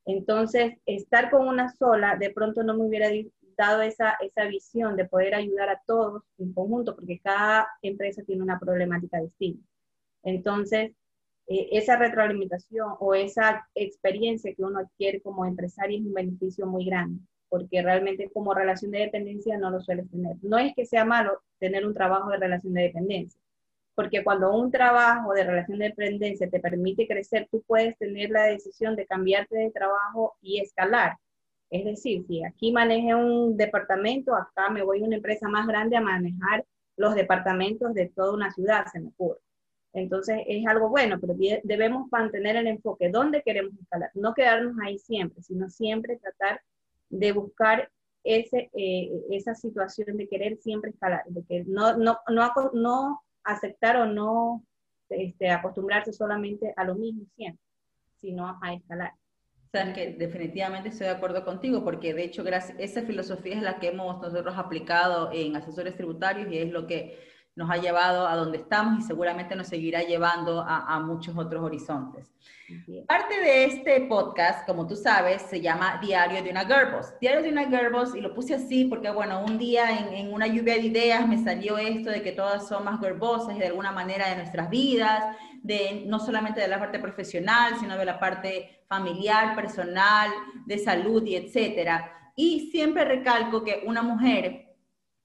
Entonces, 0.05 0.75
estar 0.85 1.29
con 1.29 1.47
una 1.47 1.69
sola, 1.75 2.15
de 2.15 2.29
pronto 2.29 2.63
no 2.63 2.75
me 2.75 2.85
hubiera 2.85 3.09
dado 3.57 3.81
esa, 3.81 4.17
esa 4.21 4.45
visión 4.45 4.95
de 4.95 5.05
poder 5.05 5.35
ayudar 5.35 5.69
a 5.69 5.81
todos 5.85 6.23
en 6.37 6.53
conjunto, 6.53 6.95
porque 6.95 7.19
cada 7.19 7.67
empresa 7.81 8.23
tiene 8.23 8.43
una 8.43 8.59
problemática 8.59 9.19
distinta. 9.19 9.67
Entonces, 10.23 10.91
eh, 11.47 11.69
esa 11.71 11.97
retroalimentación 11.97 12.95
o 12.99 13.15
esa 13.15 13.67
experiencia 13.73 14.53
que 14.53 14.63
uno 14.63 14.79
adquiere 14.79 15.21
como 15.21 15.45
empresario 15.45 15.97
es 15.97 16.05
un 16.05 16.13
beneficio 16.13 16.67
muy 16.67 16.85
grande, 16.85 17.21
porque 17.49 17.81
realmente 17.81 18.29
como 18.31 18.53
relación 18.53 18.91
de 18.91 18.99
dependencia 18.99 19.57
no 19.57 19.69
lo 19.71 19.79
sueles 19.79 20.09
tener. 20.11 20.35
No 20.41 20.57
es 20.57 20.75
que 20.75 20.85
sea 20.85 21.05
malo 21.05 21.41
tener 21.59 21.85
un 21.85 21.93
trabajo 21.93 22.29
de 22.31 22.37
relación 22.37 22.73
de 22.73 22.83
dependencia, 22.83 23.39
porque 23.95 24.23
cuando 24.23 24.53
un 24.55 24.71
trabajo 24.71 25.33
de 25.33 25.43
relación 25.45 25.79
de 25.79 25.85
dependencia 25.85 26.49
te 26.49 26.59
permite 26.59 27.07
crecer, 27.07 27.47
tú 27.49 27.63
puedes 27.65 27.97
tener 27.97 28.29
la 28.29 28.43
decisión 28.43 28.95
de 28.95 29.07
cambiarte 29.07 29.57
de 29.57 29.71
trabajo 29.71 30.35
y 30.41 30.59
escalar. 30.59 31.17
Es 31.69 31.85
decir, 31.85 32.25
si 32.27 32.43
aquí 32.43 32.71
maneje 32.71 33.13
un 33.13 33.57
departamento, 33.57 34.35
acá 34.35 34.69
me 34.69 34.83
voy 34.83 35.01
a 35.01 35.05
una 35.05 35.17
empresa 35.17 35.49
más 35.49 35.67
grande 35.67 35.97
a 35.97 36.01
manejar 36.01 36.65
los 36.95 37.13
departamentos 37.15 37.93
de 37.93 38.07
toda 38.07 38.33
una 38.33 38.51
ciudad, 38.51 38.85
se 38.91 38.99
me 38.99 39.09
ocurre. 39.09 39.39
Entonces 39.93 40.41
es 40.47 40.65
algo 40.67 40.89
bueno, 40.89 41.19
pero 41.19 41.35
debemos 41.63 42.11
mantener 42.11 42.55
el 42.55 42.67
enfoque, 42.67 43.09
¿dónde 43.09 43.41
queremos 43.41 43.73
escalar? 43.79 44.11
No 44.13 44.33
quedarnos 44.33 44.75
ahí 44.83 44.99
siempre, 44.99 45.41
sino 45.41 45.69
siempre 45.69 46.17
tratar 46.17 46.61
de 47.09 47.31
buscar 47.31 47.89
eh, 48.23 49.09
esa 49.31 49.55
situación 49.55 50.17
de 50.17 50.27
querer 50.27 50.57
siempre 50.57 50.91
escalar, 50.91 51.23
de 51.27 51.43
que 51.45 51.63
no, 51.65 51.97
no, 51.97 52.19
no, 52.29 52.53
no 52.73 53.21
aceptar 53.43 53.97
o 53.97 54.05
no 54.05 54.63
este, 55.09 55.49
acostumbrarse 55.49 56.11
solamente 56.11 56.73
a 56.75 56.83
lo 56.83 56.95
mismo 56.95 57.23
siempre, 57.35 57.63
sino 58.17 58.59
a 58.61 58.73
escalar. 58.73 59.13
Sabes 59.71 59.93
que 59.93 60.13
definitivamente 60.13 60.89
estoy 60.89 61.07
de 61.07 61.13
acuerdo 61.13 61.43
contigo, 61.43 61.83
porque 61.83 62.13
de 62.13 62.23
hecho 62.23 62.43
esa 62.47 63.01
filosofía 63.03 63.55
es 63.57 63.61
la 63.61 63.79
que 63.79 63.89
hemos 63.89 64.21
nosotros 64.21 64.57
aplicado 64.57 65.31
en 65.33 65.55
asesores 65.55 65.95
tributarios 65.95 66.51
y 66.51 66.57
es 66.57 66.71
lo 66.71 66.87
que 66.87 67.26
nos 67.57 67.71
ha 67.71 67.77
llevado 67.77 68.27
a 68.27 68.35
donde 68.35 68.59
estamos 68.59 68.99
y 68.99 69.01
seguramente 69.01 69.55
nos 69.55 69.67
seguirá 69.67 70.03
llevando 70.03 70.63
a, 70.65 70.99
muchos 70.99 71.35
otros 71.35 71.63
horizontes. 71.63 72.31
Parte 73.07 73.41
de 73.41 73.65
este 73.65 74.01
podcast, 74.01 74.67
como 74.67 74.85
tú 74.85 74.95
sabes, 74.95 75.41
se 75.41 75.59
llama 75.59 75.99
Diario 75.99 76.43
de 76.43 76.51
una 76.51 76.65
Girlboss. 76.65 77.19
Diario 77.19 77.41
de 77.41 77.49
una 77.49 77.65
Girlboss, 77.65 78.13
y 78.13 78.21
lo 78.21 78.35
puse 78.35 78.53
así 78.53 78.85
porque, 78.85 79.09
bueno, 79.09 79.43
un 79.43 79.57
día 79.57 80.07
en, 80.07 80.31
una 80.31 80.45
lluvia 80.45 80.75
de 80.75 80.81
ideas 80.81 81.27
me 81.27 81.43
salió 81.43 81.79
esto 81.79 82.11
de 82.11 82.21
que 82.21 82.31
todas 82.31 82.67
somos 82.67 82.99
girlbosses 82.99 83.57
de 83.57 83.65
alguna 83.65 83.91
manera 83.91 84.29
de 84.29 84.35
nuestras 84.35 84.69
vidas, 84.69 85.35
de 85.63 86.03
no 86.05 86.19
solamente 86.19 86.61
de 86.61 86.67
la 86.67 86.77
parte 86.77 86.99
profesional, 86.99 87.73
sino 87.79 87.97
de 87.97 88.05
la 88.05 88.19
parte 88.19 88.83
familiar, 88.87 89.55
personal, 89.55 90.29
de 90.67 90.77
salud 90.77 91.25
y 91.25 91.35
etcétera. 91.35 92.31
Y 92.35 92.69
siempre 92.69 93.03
recalco 93.03 93.63
que 93.63 93.81
una 93.87 94.03
mujer, 94.03 94.75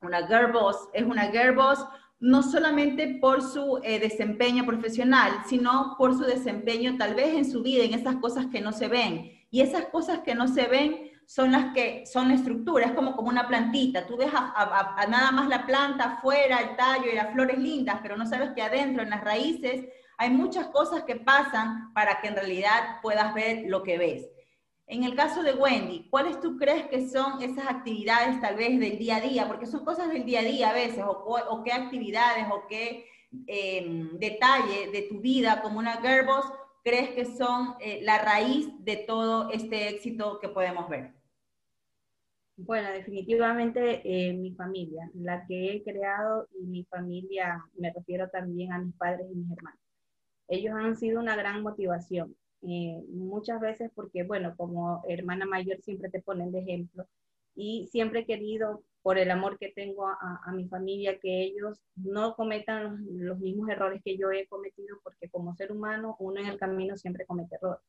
una 0.00 0.26
girlboss, 0.26 0.88
es 0.94 1.02
una 1.02 1.24
girlboss 1.24 1.84
no 2.22 2.44
solamente 2.44 3.18
por 3.20 3.42
su 3.42 3.80
eh, 3.82 3.98
desempeño 3.98 4.64
profesional, 4.64 5.42
sino 5.44 5.96
por 5.98 6.14
su 6.14 6.20
desempeño 6.20 6.96
tal 6.96 7.16
vez 7.16 7.34
en 7.34 7.50
su 7.50 7.64
vida, 7.64 7.82
en 7.82 7.94
esas 7.94 8.16
cosas 8.16 8.46
que 8.46 8.60
no 8.60 8.70
se 8.72 8.86
ven. 8.86 9.32
Y 9.50 9.60
esas 9.60 9.86
cosas 9.86 10.20
que 10.20 10.36
no 10.36 10.46
se 10.46 10.68
ven 10.68 11.10
son 11.26 11.50
las 11.50 11.74
que 11.74 12.04
son 12.06 12.28
la 12.28 12.34
estructura, 12.34 12.86
es 12.86 12.92
como, 12.92 13.16
como 13.16 13.28
una 13.28 13.48
plantita. 13.48 14.06
Tú 14.06 14.16
ves 14.16 14.32
nada 14.32 15.32
más 15.32 15.48
la 15.48 15.66
planta 15.66 16.04
afuera, 16.04 16.60
el 16.60 16.76
tallo 16.76 17.10
y 17.10 17.16
las 17.16 17.32
flores 17.32 17.58
lindas, 17.58 17.98
pero 18.00 18.16
no 18.16 18.24
sabes 18.24 18.50
que 18.54 18.62
adentro, 18.62 19.02
en 19.02 19.10
las 19.10 19.24
raíces, 19.24 19.86
hay 20.16 20.30
muchas 20.30 20.68
cosas 20.68 21.02
que 21.02 21.16
pasan 21.16 21.92
para 21.92 22.20
que 22.20 22.28
en 22.28 22.36
realidad 22.36 23.00
puedas 23.02 23.34
ver 23.34 23.64
lo 23.66 23.82
que 23.82 23.98
ves. 23.98 24.28
En 24.92 25.04
el 25.04 25.14
caso 25.14 25.42
de 25.42 25.54
Wendy, 25.54 26.06
¿cuáles 26.10 26.38
tú 26.38 26.58
crees 26.58 26.84
que 26.88 27.08
son 27.08 27.40
esas 27.40 27.66
actividades 27.66 28.38
tal 28.42 28.56
vez 28.56 28.78
del 28.78 28.98
día 28.98 29.16
a 29.16 29.20
día? 29.22 29.48
Porque 29.48 29.64
son 29.64 29.86
cosas 29.86 30.10
del 30.10 30.26
día 30.26 30.40
a 30.40 30.42
día 30.42 30.68
a 30.68 30.74
veces, 30.74 31.02
o, 31.02 31.62
qué 31.64 31.72
actividades 31.72 32.44
o 32.52 32.66
qué 32.68 33.06
em, 33.46 34.18
detalle 34.18 34.90
de 34.92 35.06
tu 35.08 35.18
vida 35.22 35.62
como 35.62 35.78
una 35.78 35.96
Gerbos 36.02 36.44
crees 36.84 37.08
que 37.12 37.24
son 37.24 37.74
eh, 37.80 38.00
la 38.02 38.18
raíz 38.18 38.68
de 38.84 38.96
todo 38.98 39.50
este 39.50 39.88
éxito 39.88 40.38
que 40.38 40.50
podemos 40.50 40.90
ver. 40.90 41.14
Bueno, 42.58 42.90
definitivamente 42.90 44.02
eh, 44.04 44.34
mi 44.34 44.54
familia, 44.54 45.10
la 45.14 45.46
que 45.46 45.72
he 45.72 45.82
creado 45.82 46.48
y 46.60 46.66
mi 46.66 46.84
familia, 46.84 47.64
me 47.78 47.90
refiero 47.94 48.28
también 48.28 48.74
a 48.74 48.78
mis 48.78 48.94
padres 48.96 49.26
y 49.32 49.36
mis 49.36 49.50
hermanos. 49.56 49.80
Ellos 50.48 50.74
han 50.76 50.98
sido 50.98 51.18
una 51.18 51.34
gran 51.34 51.62
motivación 51.62 52.36
eh, 52.62 53.02
muchas 53.08 53.60
veces 53.60 53.90
porque, 53.94 54.22
bueno, 54.22 54.54
como 54.56 55.02
hermana 55.08 55.46
mayor 55.46 55.80
siempre 55.82 56.10
te 56.10 56.22
ponen 56.22 56.52
de 56.52 56.60
ejemplo 56.60 57.06
y 57.54 57.88
siempre 57.88 58.20
he 58.20 58.26
querido, 58.26 58.82
por 59.02 59.18
el 59.18 59.30
amor 59.30 59.58
que 59.58 59.72
tengo 59.72 60.06
a, 60.06 60.52
mi 60.52 60.68
familia, 60.68 61.18
que 61.18 61.42
ellos 61.42 61.80
no 61.96 62.36
cometan 62.36 63.04
los, 63.18 63.38
mismos 63.40 63.68
errores 63.68 64.00
que 64.04 64.16
yo 64.16 64.30
he 64.30 64.46
cometido, 64.46 64.98
porque 65.02 65.28
como 65.28 65.56
ser 65.56 65.72
humano 65.72 66.16
uno 66.20 66.40
en 66.40 66.46
el 66.46 66.58
camino 66.58 66.96
siempre 66.96 67.26
comete 67.26 67.56
errores. 67.56 67.82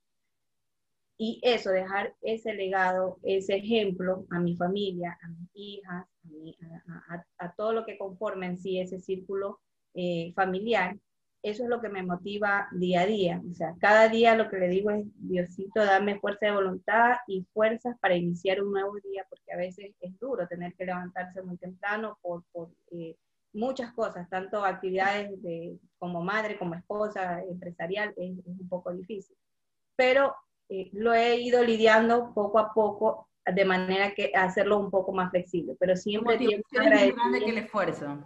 Y 1.17 1.39
eso, 1.43 1.69
dejar 1.69 2.15
ese 2.21 2.53
legado, 2.53 3.19
ese 3.21 3.55
ejemplo 3.57 4.25
a 4.31 4.39
mi 4.39 4.55
familia, 4.57 5.17
a 5.21 5.27
mis 5.29 5.49
hijas, 5.53 6.07
a, 7.37 7.53
todo 7.53 7.73
lo 7.73 7.85
que 7.85 7.97
conforma 7.99 8.47
en 8.47 8.57
sí 8.57 8.79
ese 8.79 8.99
círculo 8.99 9.59
eh, 9.93 10.33
familiar, 10.33 10.97
eso 11.43 11.63
es 11.63 11.69
lo 11.69 11.81
que 11.81 11.89
me 11.89 12.03
motiva 12.03 12.69
día 12.71 13.01
a 13.01 13.05
día. 13.05 13.41
O 13.51 13.53
sea, 13.53 13.75
cada 13.79 14.07
día 14.07 14.33
lo 14.35 14.49
que 14.49 14.57
le 14.57 14.69
digo 14.69 14.91
es, 14.91 15.05
Diosito, 15.15 15.83
dame 15.83 16.17
fuerza 16.19 16.45
de 16.45 16.53
voluntad 16.53 17.17
y 17.27 17.45
fuerzas 17.53 17.97
para 17.99 18.15
iniciar 18.15 18.63
un 18.63 18.71
nuevo 18.71 18.95
día, 19.03 19.25
porque 19.29 19.51
a 19.51 19.57
veces 19.57 19.93
es 19.99 20.17
duro 20.19 20.47
tener 20.47 20.73
que 20.75 20.85
levantarse 20.85 21.41
muy 21.41 21.57
temprano 21.57 22.17
por, 22.21 22.43
por 22.53 22.69
eh, 22.91 23.17
muchas 23.51 23.91
cosas, 23.91 24.29
tanto 24.29 24.63
actividades 24.63 25.41
de, 25.43 25.77
como 25.99 26.23
madre, 26.23 26.57
como 26.57 26.75
esposa, 26.75 27.43
empresarial, 27.43 28.13
es, 28.15 28.37
un 28.45 28.69
poco 28.69 28.93
difícil. 28.93 29.35
Pero 29.97 30.33
eh, 30.69 30.89
lo 30.93 31.13
he 31.13 31.41
ido 31.41 31.61
lidiando 31.61 32.33
poco 32.33 32.57
a 32.57 32.73
poco 32.73 33.27
de 33.45 33.65
manera 33.65 34.13
que 34.13 34.31
hacerlo 34.33 34.79
un 34.79 34.89
poco 34.89 35.11
más 35.11 35.29
flexible, 35.29 35.75
pero 35.77 35.97
siempre 35.97 36.37
grande 36.37 37.39
que 37.39 37.49
el 37.49 37.57
esfuerzo. 37.57 38.17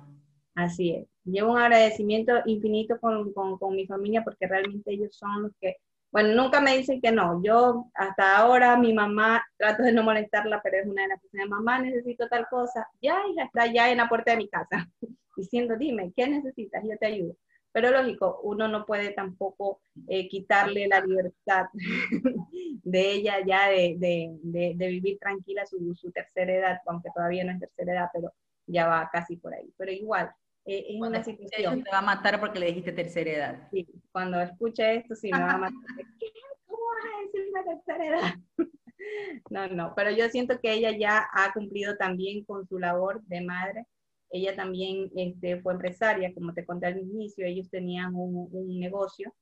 Así 0.54 0.94
es. 0.94 1.08
Llevo 1.28 1.52
un 1.52 1.58
agradecimiento 1.60 2.34
infinito 2.46 3.00
con, 3.00 3.34
con, 3.34 3.58
con, 3.58 3.76
mi 3.76 3.86
familia 3.86 4.24
porque 4.24 4.48
realmente 4.48 4.92
ellos 4.92 5.16
son 5.16 5.44
los 5.44 5.52
que, 5.60 5.76
bueno, 6.12 6.42
nunca 6.42 6.62
me 6.62 6.78
dicen 6.78 7.02
que 7.02 7.12
no. 7.12 7.42
Yo 7.44 7.86
hasta 7.94 8.38
ahora 8.38 8.78
mi 8.78 8.94
mamá, 8.94 9.46
trato 9.58 9.84
de 9.84 9.92
no 9.92 10.04
molestarla, 10.04 10.62
pero 10.64 10.78
es 10.78 10.88
una 10.88 11.04
de 11.04 11.10
las 11.10 11.22
personas, 11.22 11.50
mamá, 11.50 11.80
necesito 11.80 12.28
tal 12.30 12.48
cosa. 12.50 12.88
Ya, 13.02 13.22
ya 13.36 13.44
está 13.44 13.68
ya 13.72 13.92
en 13.92 13.98
la 13.98 14.10
puerta 14.10 14.32
de 14.32 14.38
mi 14.38 14.48
casa, 14.48 14.90
diciendo, 15.38 15.76
dime, 15.78 16.14
¿qué 16.16 16.28
necesitas? 16.28 16.84
Yo 16.84 16.98
te 16.98 17.08
ayudo. 17.08 17.36
Pero 17.74 17.92
lógico, 17.92 18.40
uno 18.44 18.68
no 18.68 18.86
puede 18.86 19.12
tampoco 19.12 19.82
eh, 20.08 20.28
quitarle 20.30 20.88
la 20.88 21.02
libertad 21.02 21.66
de 22.84 23.12
ella 23.12 23.46
ya 23.46 23.70
de, 23.70 23.96
de, 24.00 24.74
de, 24.76 24.88
vivir 24.88 25.20
tranquila 25.20 25.66
su, 25.66 25.94
su, 25.94 26.12
tercera 26.12 26.54
edad, 26.54 26.82
aunque 26.88 27.10
todavía 27.14 27.44
no 27.44 27.52
es 27.52 27.60
tercera 27.60 27.94
edad, 27.94 28.10
pero 28.14 28.34
ya 28.66 28.88
va 28.88 29.10
casi 29.12 29.36
por 29.38 29.54
ahí. 29.54 29.72
Pero 29.78 29.92
igual, 29.92 30.32
eh, 30.68 30.86
es 30.90 31.02
una 31.02 31.24
situación... 31.24 31.84
Te 31.84 31.92
va 31.92 32.00
a 32.00 32.02
matar 32.02 32.40
porque 32.40 32.60
le 32.60 32.68
dijiste 32.68 32.92
tercera 32.92 33.32
edad. 33.32 33.68
Sí, 33.72 33.88
cuando 34.12 34.40
escuche 34.40 34.98
esto 34.98 35.16
sí 35.16 35.32
me 35.32 35.40
va 35.40 35.54
a 35.54 35.58
matar. 35.58 35.78
¿Cómo 36.68 36.82
vas 36.86 37.14
a 37.14 37.26
decir 37.26 37.50
una 37.50 37.64
tercera 37.64 38.06
edad? 38.06 38.36
no, 39.50 39.68
no, 39.68 39.94
pero 39.96 40.12
yo 40.12 40.30
siento 40.30 40.60
que 40.60 40.74
ella 40.74 40.92
ya 40.98 41.28
ha 41.34 41.52
cumplido 41.54 41.98
también 41.98 42.44
con 42.44 42.68
su 42.68 42.78
labor 42.78 43.24
de 43.24 43.42
madre 43.42 43.88
ella 44.30 44.56
también 44.56 45.10
este, 45.16 45.62
fue 45.62 45.74
empresaria, 45.74 46.34
como 46.34 46.54
te 46.54 46.66
conté 46.66 46.88
al 46.88 46.98
inicio, 46.98 47.46
ellos 47.46 47.70
tenían 47.70 48.14
un, 48.16 48.50
un, 48.52 48.80
negocio. 48.80 49.34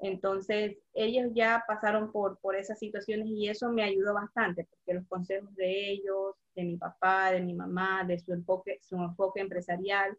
Entonces, 0.00 0.76
ellos 0.94 1.32
ya 1.34 1.64
pasaron 1.66 2.12
por, 2.12 2.38
por 2.38 2.54
esas 2.54 2.78
situaciones 2.78 3.26
y 3.28 3.48
eso 3.48 3.72
me 3.72 3.82
ayudó 3.82 4.14
bastante, 4.14 4.64
porque 4.64 4.94
los 4.94 5.06
consejos 5.08 5.52
de 5.56 5.90
ellos, 5.90 6.36
de 6.54 6.64
mi 6.64 6.76
papá, 6.76 7.32
de 7.32 7.40
mi 7.40 7.54
mamá, 7.54 8.04
de 8.04 8.18
su 8.20 8.32
enfoque, 8.32 8.78
su 8.80 8.96
enfoque 8.96 9.40
empresarial, 9.40 10.16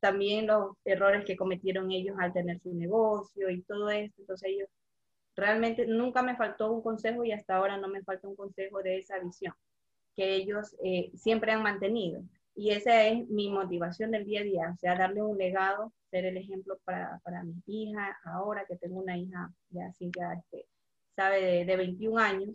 también 0.00 0.46
los 0.46 0.76
errores 0.84 1.24
que 1.24 1.36
cometieron 1.36 1.90
ellos 1.90 2.16
al 2.18 2.32
tener 2.32 2.60
su 2.60 2.74
negocio 2.74 3.50
y 3.50 3.62
todo 3.62 3.90
esto. 3.90 4.20
Entonces, 4.20 4.50
ellos 4.50 4.68
realmente 5.36 5.86
nunca 5.86 6.22
me 6.22 6.36
faltó 6.36 6.72
un 6.72 6.82
consejo 6.82 7.24
y 7.24 7.32
hasta 7.32 7.56
ahora 7.56 7.76
no 7.76 7.88
me 7.88 8.02
falta 8.02 8.28
un 8.28 8.36
consejo 8.36 8.82
de 8.82 8.98
esa 8.98 9.18
visión 9.20 9.54
que 10.18 10.34
ellos 10.34 10.74
eh, 10.82 11.12
siempre 11.14 11.52
han 11.52 11.62
mantenido. 11.62 12.22
Y 12.56 12.70
esa 12.72 13.04
es 13.04 13.28
mi 13.28 13.50
motivación 13.50 14.10
del 14.10 14.24
día 14.24 14.40
a 14.40 14.42
día, 14.42 14.72
o 14.74 14.76
sea, 14.76 14.96
darle 14.98 15.22
un 15.22 15.38
legado, 15.38 15.92
ser 16.10 16.24
el 16.24 16.36
ejemplo 16.36 16.76
para, 16.84 17.20
para 17.22 17.44
mi 17.44 17.54
hija, 17.66 18.18
ahora 18.24 18.64
que 18.66 18.76
tengo 18.76 19.00
una 19.00 19.16
hija 19.16 19.48
ya 19.70 19.86
así, 19.86 20.10
ya 20.18 20.32
este, 20.32 20.66
sabe 21.14 21.40
de, 21.40 21.64
de, 21.64 21.76
21 21.76 22.18
años, 22.18 22.50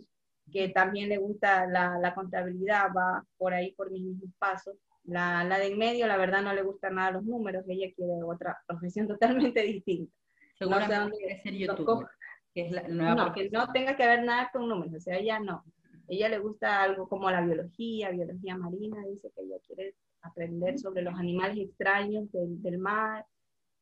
que 0.52 0.68
también 0.68 1.08
le 1.08 1.16
gusta 1.16 1.66
la, 1.66 1.98
la, 1.98 2.14
contabilidad, 2.14 2.88
va 2.94 3.24
por 3.38 3.54
ahí 3.54 3.72
por 3.72 3.90
mis 3.90 4.02
mismos 4.02 4.30
pasos. 4.38 4.76
La, 5.04 5.44
la 5.44 5.58
de 5.58 5.66
en 5.68 5.78
medio, 5.78 6.06
la 6.06 6.16
verdad, 6.16 6.42
no 6.42 6.54
le 6.54 6.62
gustan 6.62 6.94
nada 6.94 7.12
los 7.12 7.24
números, 7.24 7.64
ella 7.68 7.92
quiere 7.94 8.22
otra 8.22 8.58
profesión 8.66 9.06
totalmente 9.08 9.62
distinta. 9.62 10.12
Seguramente 10.58 10.96
no 10.96 11.08
sé 11.08 11.16
quiere 11.16 11.42
ser 11.42 11.54
youtuber, 11.54 12.06
que 12.54 12.66
es 12.66 12.72
la 12.72 12.88
nueva 12.88 13.14
No, 13.14 13.32
que 13.32 13.50
no 13.50 13.72
tenga 13.72 13.96
que 13.96 14.06
ver 14.06 14.24
nada 14.24 14.50
con 14.52 14.68
números, 14.68 14.94
o 14.94 15.00
sea, 15.00 15.16
ella 15.16 15.40
no 15.40 15.64
ella 16.08 16.28
le 16.28 16.38
gusta 16.38 16.82
algo 16.82 17.08
como 17.08 17.30
la 17.30 17.40
biología, 17.40 18.10
biología 18.10 18.56
marina, 18.56 19.02
dice 19.06 19.30
que 19.34 19.42
ella 19.42 19.56
quiere 19.66 19.94
aprender 20.22 20.78
sobre 20.78 21.02
los 21.02 21.14
animales 21.14 21.58
extraños 21.58 22.30
del, 22.32 22.60
del 22.62 22.78
mar. 22.78 23.24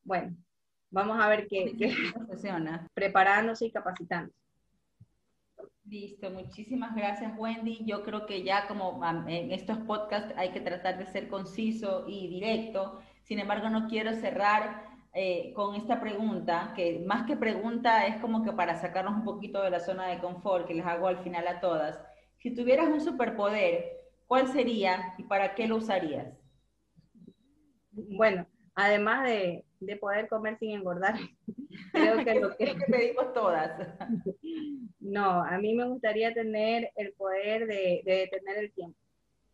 Bueno, 0.05 0.37
vamos 0.91 1.19
a 1.21 1.29
ver 1.29 1.47
qué, 1.49 1.75
qué 1.77 1.95
funciona. 2.27 2.89
Preparándose 2.95 3.67
y 3.67 3.73
capacitándose. 3.73 4.39
Listo, 5.85 6.31
muchísimas 6.31 6.95
gracias 6.95 7.33
Wendy. 7.37 7.85
Yo 7.85 8.03
creo 8.05 8.25
que 8.27 8.45
ya 8.45 8.69
como 8.69 9.01
en 9.27 9.51
estos 9.51 9.79
podcasts 9.79 10.33
hay 10.37 10.51
que 10.51 10.61
tratar 10.61 10.97
de 10.99 11.07
ser 11.07 11.29
conciso 11.29 12.05
y 12.07 12.29
directo. 12.29 13.01
Sin 13.23 13.41
embargo, 13.41 13.69
no 13.69 13.89
quiero 13.89 14.15
cerrar 14.15 14.85
eh, 15.15 15.53
con 15.55 15.75
esta 15.75 16.01
pregunta, 16.01 16.73
que 16.75 17.01
más 17.07 17.27
que 17.27 17.37
pregunta 17.37 18.07
es 18.07 18.17
como 18.21 18.43
que 18.45 18.53
para 18.53 18.77
sacarnos 18.81 19.15
un 19.15 19.25
poquito 19.25 19.63
de 19.63 19.71
la 19.71 19.81
zona 19.81 20.07
de 20.07 20.19
confort 20.21 20.67
que 20.67 20.75
les 20.75 20.87
hago 20.87 21.09
al 21.09 21.19
final 21.19 21.47
a 21.49 21.61
todas. 21.61 22.01
Si 22.39 22.55
tuvieras 22.55 22.89
un 22.89 23.01
superpoder, 23.01 23.85
¿cuál 24.27 24.49
sería 24.49 25.15
y 25.19 25.25
para 25.25 25.55
qué 25.55 25.67
lo 25.67 25.77
usarías? 25.77 26.33
Bueno, 27.91 28.47
además 28.75 29.25
de, 29.25 29.65
de 29.87 29.97
poder 29.97 30.29
comer 30.29 30.59
sin 30.59 30.71
engordar, 30.71 31.15
creo 31.93 32.25
que 32.25 32.41
lo 32.41 32.57
que... 32.57 32.77
que 32.77 32.85
pedimos 32.87 33.33
todas. 33.33 33.89
no, 35.01 35.43
a 35.43 35.59
mí 35.59 35.75
me 35.75 35.87
gustaría 35.87 36.33
tener 36.33 36.91
el 36.97 37.13
poder 37.13 37.67
de, 37.67 38.03
de 38.05 38.13
detener 38.31 38.59
el 38.59 38.73
tiempo. 38.73 38.99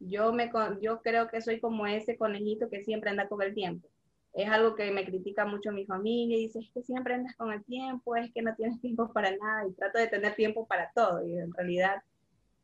Yo, 0.01 0.33
me, 0.33 0.51
yo 0.81 1.01
creo 1.01 1.29
que 1.29 1.41
soy 1.41 1.61
como 1.61 1.87
ese 1.87 2.17
conejito 2.17 2.69
que 2.71 2.85
siempre 2.85 3.11
anda 3.11 3.29
con 3.29 3.43
el 3.43 3.55
tiempo. 3.55 3.89
Es 4.35 4.49
algo 4.49 4.77
que 4.77 4.91
me 4.93 5.05
critica 5.05 5.45
mucho 5.45 5.73
mi 5.73 5.85
familia 5.87 6.37
y 6.37 6.43
dice, 6.43 6.61
es 6.61 6.71
que 6.71 6.83
siempre 6.83 7.15
andas 7.15 7.35
con 7.37 7.53
el 7.53 7.65
tiempo, 7.65 8.15
es 8.15 8.33
que 8.33 8.43
no 8.43 8.55
tienes 8.55 8.81
tiempo 8.83 9.13
para 9.13 9.37
nada 9.37 9.67
y 9.67 9.73
trato 9.73 9.99
de 9.99 10.07
tener 10.07 10.35
tiempo 10.35 10.67
para 10.67 10.91
todo 10.95 11.27
y 11.27 11.37
en 11.37 11.53
realidad 11.53 12.03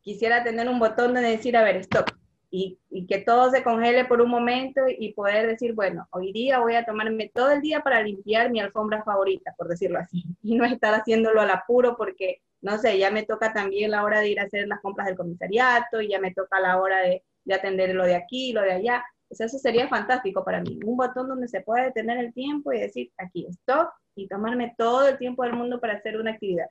quisiera 0.01 0.43
tener 0.43 0.69
un 0.69 0.79
botón 0.79 1.15
de 1.15 1.21
decir, 1.21 1.57
a 1.57 1.63
ver, 1.63 1.77
stop, 1.77 2.11
y, 2.55 2.79
y, 2.89 3.05
que 3.05 3.19
todo 3.19 3.51
se 3.51 3.63
congele 3.63 4.05
por 4.05 4.21
un 4.21 4.29
momento 4.29 4.81
y 4.87 5.13
poder 5.13 5.45
decir, 5.45 5.73
bueno, 5.73 6.07
hoy 6.11 6.31
día 6.31 6.59
voy 6.59 6.75
a 6.75 6.85
tomarme 6.85 7.29
todo 7.33 7.51
el 7.51 7.61
día 7.61 7.81
para 7.81 8.01
limpiar 8.01 8.49
mi 8.49 8.61
alfombra 8.61 9.03
favorita, 9.03 9.53
por 9.57 9.67
decirlo 9.67 9.99
así, 9.99 10.23
y 10.41 10.55
no 10.55 10.63
estar 10.63 10.93
haciéndolo 10.93 11.41
al 11.41 11.51
apuro 11.51 11.97
porque, 11.97 12.41
no 12.61 12.77
sé, 12.77 12.97
ya 12.97 13.11
me 13.11 13.23
toca 13.23 13.51
también 13.51 13.91
la 13.91 14.05
hora 14.05 14.21
de 14.21 14.29
ir 14.29 14.39
a 14.39 14.43
hacer 14.43 14.67
las 14.69 14.79
compras 14.79 15.07
del 15.07 15.17
comisariato 15.17 15.99
y 15.99 16.07
ya 16.07 16.19
me 16.19 16.33
toca 16.33 16.61
la 16.61 16.79
hora 16.79 17.01
de, 17.01 17.23
de 17.43 17.53
atender 17.53 17.93
lo 17.93 18.05
de 18.05 18.15
aquí, 18.15 18.53
lo 18.53 18.61
de 18.61 18.71
allá. 18.71 19.03
Pues 19.27 19.41
eso 19.41 19.57
sería 19.57 19.89
fantástico 19.89 20.45
para 20.45 20.61
mí, 20.61 20.79
un 20.85 20.95
botón 20.95 21.27
donde 21.27 21.49
se 21.49 21.59
pueda 21.59 21.83
detener 21.83 22.19
el 22.19 22.33
tiempo 22.33 22.71
y 22.71 22.79
decir, 22.79 23.11
aquí, 23.17 23.47
stop, 23.49 23.89
y 24.15 24.27
tomarme 24.27 24.73
todo 24.77 25.09
el 25.09 25.17
tiempo 25.17 25.43
del 25.43 25.53
mundo 25.53 25.81
para 25.81 25.95
hacer 25.95 26.17
una 26.17 26.31
actividad. 26.31 26.67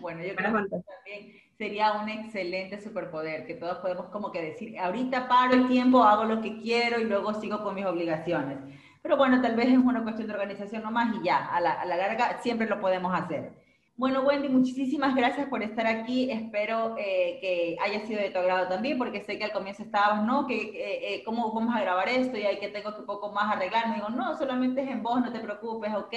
bueno, 0.00 0.22
yo 0.22 0.34
creo 0.36 0.52
que 0.52 0.68
también 0.68 1.45
sería 1.58 1.92
un 1.92 2.08
excelente 2.08 2.80
superpoder, 2.80 3.46
que 3.46 3.54
todos 3.54 3.78
podemos 3.78 4.06
como 4.06 4.30
que 4.30 4.42
decir, 4.42 4.78
ahorita 4.78 5.28
paro 5.28 5.54
el 5.54 5.68
tiempo, 5.68 6.02
hago 6.02 6.24
lo 6.24 6.40
que 6.40 6.60
quiero 6.60 7.00
y 7.00 7.04
luego 7.04 7.34
sigo 7.34 7.62
con 7.62 7.74
mis 7.74 7.86
obligaciones. 7.86 8.58
Pero 9.02 9.16
bueno, 9.16 9.40
tal 9.40 9.56
vez 9.56 9.68
es 9.68 9.78
una 9.78 10.02
cuestión 10.02 10.28
de 10.28 10.34
organización 10.34 10.82
nomás 10.82 11.14
y 11.16 11.24
ya, 11.24 11.46
a 11.46 11.60
la, 11.60 11.72
a 11.72 11.84
la 11.86 11.96
larga 11.96 12.38
siempre 12.42 12.66
lo 12.68 12.80
podemos 12.80 13.14
hacer. 13.14 13.52
Bueno, 13.98 14.20
Wendy, 14.24 14.50
muchísimas 14.50 15.14
gracias 15.14 15.48
por 15.48 15.62
estar 15.62 15.86
aquí. 15.86 16.30
Espero 16.30 16.96
eh, 16.98 17.38
que 17.40 17.78
haya 17.80 18.06
sido 18.06 18.20
de 18.20 18.28
tu 18.28 18.38
agrado 18.38 18.68
también, 18.68 18.98
porque 18.98 19.22
sé 19.22 19.38
que 19.38 19.44
al 19.44 19.52
comienzo 19.52 19.84
estábamos, 19.84 20.26
¿no? 20.26 20.46
Que 20.46 20.54
eh, 20.54 21.14
eh, 21.14 21.22
cómo 21.24 21.50
vamos 21.54 21.74
a 21.74 21.80
grabar 21.80 22.06
esto 22.10 22.36
y 22.36 22.42
hay 22.42 22.58
que 22.58 22.68
tengo 22.68 22.92
que 22.92 23.00
un 23.00 23.06
poco 23.06 23.32
más 23.32 23.56
arreglar. 23.56 23.88
Me 23.88 23.94
digo, 23.94 24.10
no, 24.10 24.36
solamente 24.36 24.82
es 24.82 24.90
en 24.90 25.02
voz, 25.02 25.22
no 25.22 25.32
te 25.32 25.40
preocupes, 25.40 25.94
ok. 25.94 26.14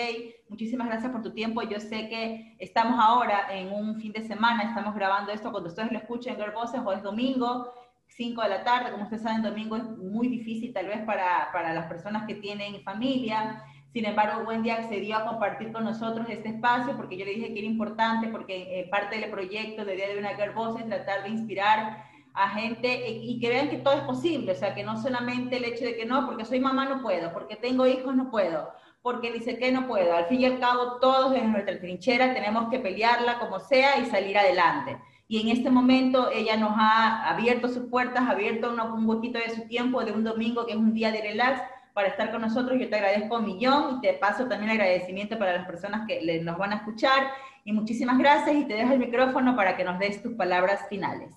Muchísimas 0.50 0.90
gracias 0.90 1.10
por 1.10 1.22
tu 1.24 1.32
tiempo. 1.32 1.62
Yo 1.62 1.80
sé 1.80 2.10
que 2.10 2.58
estamos 2.60 3.00
ahora 3.00 3.48
en 3.50 3.72
un 3.72 3.96
fin 3.96 4.12
de 4.12 4.28
semana, 4.28 4.64
estamos 4.64 4.94
grabando 4.94 5.32
esto 5.32 5.50
cuando 5.50 5.70
ustedes 5.70 5.90
lo 5.90 6.00
escuchen 6.00 6.36
en 6.38 6.54
Voces 6.54 6.82
o 6.84 6.92
es 6.92 7.02
domingo. 7.02 7.72
5 8.08 8.42
de 8.42 8.50
la 8.50 8.64
tarde, 8.66 8.92
como 8.92 9.04
ustedes 9.04 9.22
saben, 9.22 9.42
domingo 9.42 9.78
es 9.78 9.84
muy 9.84 10.28
difícil 10.28 10.74
tal 10.74 10.88
vez 10.88 11.02
para, 11.06 11.50
para 11.54 11.74
las 11.74 11.86
personas 11.86 12.28
que 12.28 12.36
tienen 12.36 12.82
familia, 12.82 13.64
sin 13.92 14.06
embargo, 14.06 14.48
Wendy 14.48 14.70
accedió 14.70 15.18
a 15.18 15.26
compartir 15.26 15.72
con 15.72 15.84
nosotros 15.84 16.28
este 16.30 16.50
espacio 16.50 16.96
porque 16.96 17.18
yo 17.18 17.26
le 17.26 17.32
dije 17.32 17.54
que 17.54 17.60
era 17.60 17.68
importante, 17.68 18.28
porque 18.28 18.80
eh, 18.80 18.88
parte 18.90 19.20
del 19.20 19.32
proyecto 19.32 19.84
de 19.84 19.96
Día 19.96 20.10
de 20.10 20.20
una 20.20 20.36
Girl 20.36 20.54
Voz 20.54 20.80
es 20.80 20.88
tratar 20.88 21.24
de 21.24 21.30
inspirar 21.30 22.06
a 22.34 22.50
gente 22.50 23.10
y 23.10 23.40
que 23.40 23.50
vean 23.50 23.70
que 23.70 23.80
todo 23.80 23.96
es 23.96 24.02
posible, 24.02 24.52
o 24.52 24.56
sea, 24.56 24.76
que 24.76 24.84
no 24.84 25.02
solamente 25.02 25.58
el 25.58 25.66
hecho 25.66 25.86
de 25.86 25.98
que 25.98 26.06
no, 26.06 26.28
porque 26.28 26.46
soy 26.46 26.60
mamá 26.60 26.86
no 26.86 27.02
puedo, 27.02 27.34
porque 27.34 27.56
tengo 27.56 27.88
hijos 27.88 28.16
no 28.16 28.30
puedo, 28.30 28.70
porque 29.02 29.32
dice 29.32 29.58
que 29.58 29.72
no 29.72 29.88
puedo. 29.88 30.16
Al 30.16 30.26
fin 30.26 30.42
y 30.42 30.46
al 30.46 30.60
cabo, 30.60 30.98
todos 31.02 31.36
en 31.36 31.52
nuestra 31.52 31.80
trinchera 31.80 32.34
tenemos 32.34 32.70
que 32.70 32.80
pelearla 32.80 33.40
como 33.40 33.60
sea 33.60 34.00
y 34.00 34.06
salir 34.06 34.38
adelante. 34.38 35.00
Y 35.28 35.42
en 35.42 35.50
este 35.50 35.72
momento 35.72 36.30
ella 36.32 36.58
nos 36.58 36.74
ha 36.76 37.28
abierto 37.28 37.68
sus 37.68 37.90
puertas, 37.90 38.24
ha 38.28 38.32
abierto 38.32 38.70
un, 38.70 38.80
un 38.80 39.08
poquito 39.08 39.40
de 39.40 39.50
su 39.50 39.68
tiempo 39.68 40.04
de 40.06 40.12
un 40.12 40.24
domingo 40.24 40.66
que 40.66 40.74
es 40.74 40.78
un 40.78 40.94
día 40.94 41.12
de 41.12 41.22
relax 41.22 41.62
para 41.94 42.10
estar 42.10 42.32
con 42.32 42.42
nosotros. 42.42 42.80
Yo 42.80 42.90
te 42.90 42.96
agradezco 42.96 43.38
un 43.38 43.46
millón 43.46 43.98
y 43.98 44.02
te 44.02 44.14
paso 44.14 44.48
también 44.48 44.72
agradecimiento 44.72 45.38
para 45.38 45.54
las 45.54 45.66
personas 45.66 46.08
que 46.08 46.42
nos 46.42 46.58
van 46.58 46.74
a 46.74 46.78
escuchar. 46.78 47.30
Y 47.66 47.74
muchísimas 47.74 48.18
gracias 48.18 48.56
y 48.56 48.66
te 48.66 48.76
dejo 48.76 48.94
el 48.94 49.00
micrófono 49.00 49.56
para 49.56 49.76
que 49.76 49.84
nos 49.84 50.00
des 50.00 50.22
tus 50.22 50.34
palabras 50.34 50.88
finales. 50.90 51.34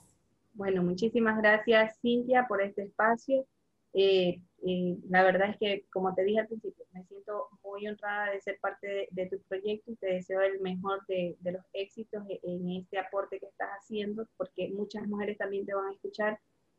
Bueno, 0.54 0.82
muchísimas 0.82 1.38
gracias 1.38 1.98
Cintia 2.00 2.46
por 2.46 2.62
este 2.62 2.82
espacio. 2.82 3.46
Eh, 3.94 4.40
eh, 4.66 4.96
la 5.08 5.22
verdad 5.22 5.50
es 5.50 5.56
que, 5.58 5.84
como 5.90 6.14
te 6.14 6.24
dije 6.24 6.40
al 6.40 6.46
principio, 6.46 6.84
me 6.92 7.04
siento 7.04 7.48
muy 7.62 7.86
honrada 7.88 8.30
de 8.30 8.40
ser 8.40 8.58
parte 8.60 9.08
de, 9.10 9.26
tu 9.26 9.40
proyecto 9.42 9.92
y 9.92 9.96
te 9.96 10.06
deseo 10.06 10.40
el 10.40 10.60
mejor 10.60 11.04
de, 11.08 11.36
de, 11.40 11.52
los 11.52 11.64
éxitos 11.72 12.22
en 12.28 12.70
este 12.70 12.98
aporte 12.98 13.38
que 13.38 13.46
estás 13.46 13.68
haciendo, 13.80 14.26
porque 14.36 14.70
muchas 14.74 15.06
mujeres 15.06 15.36
también 15.36 15.66
te 15.66 15.74
van 15.74 15.88
a 15.88 15.92
escuchar 15.92 16.38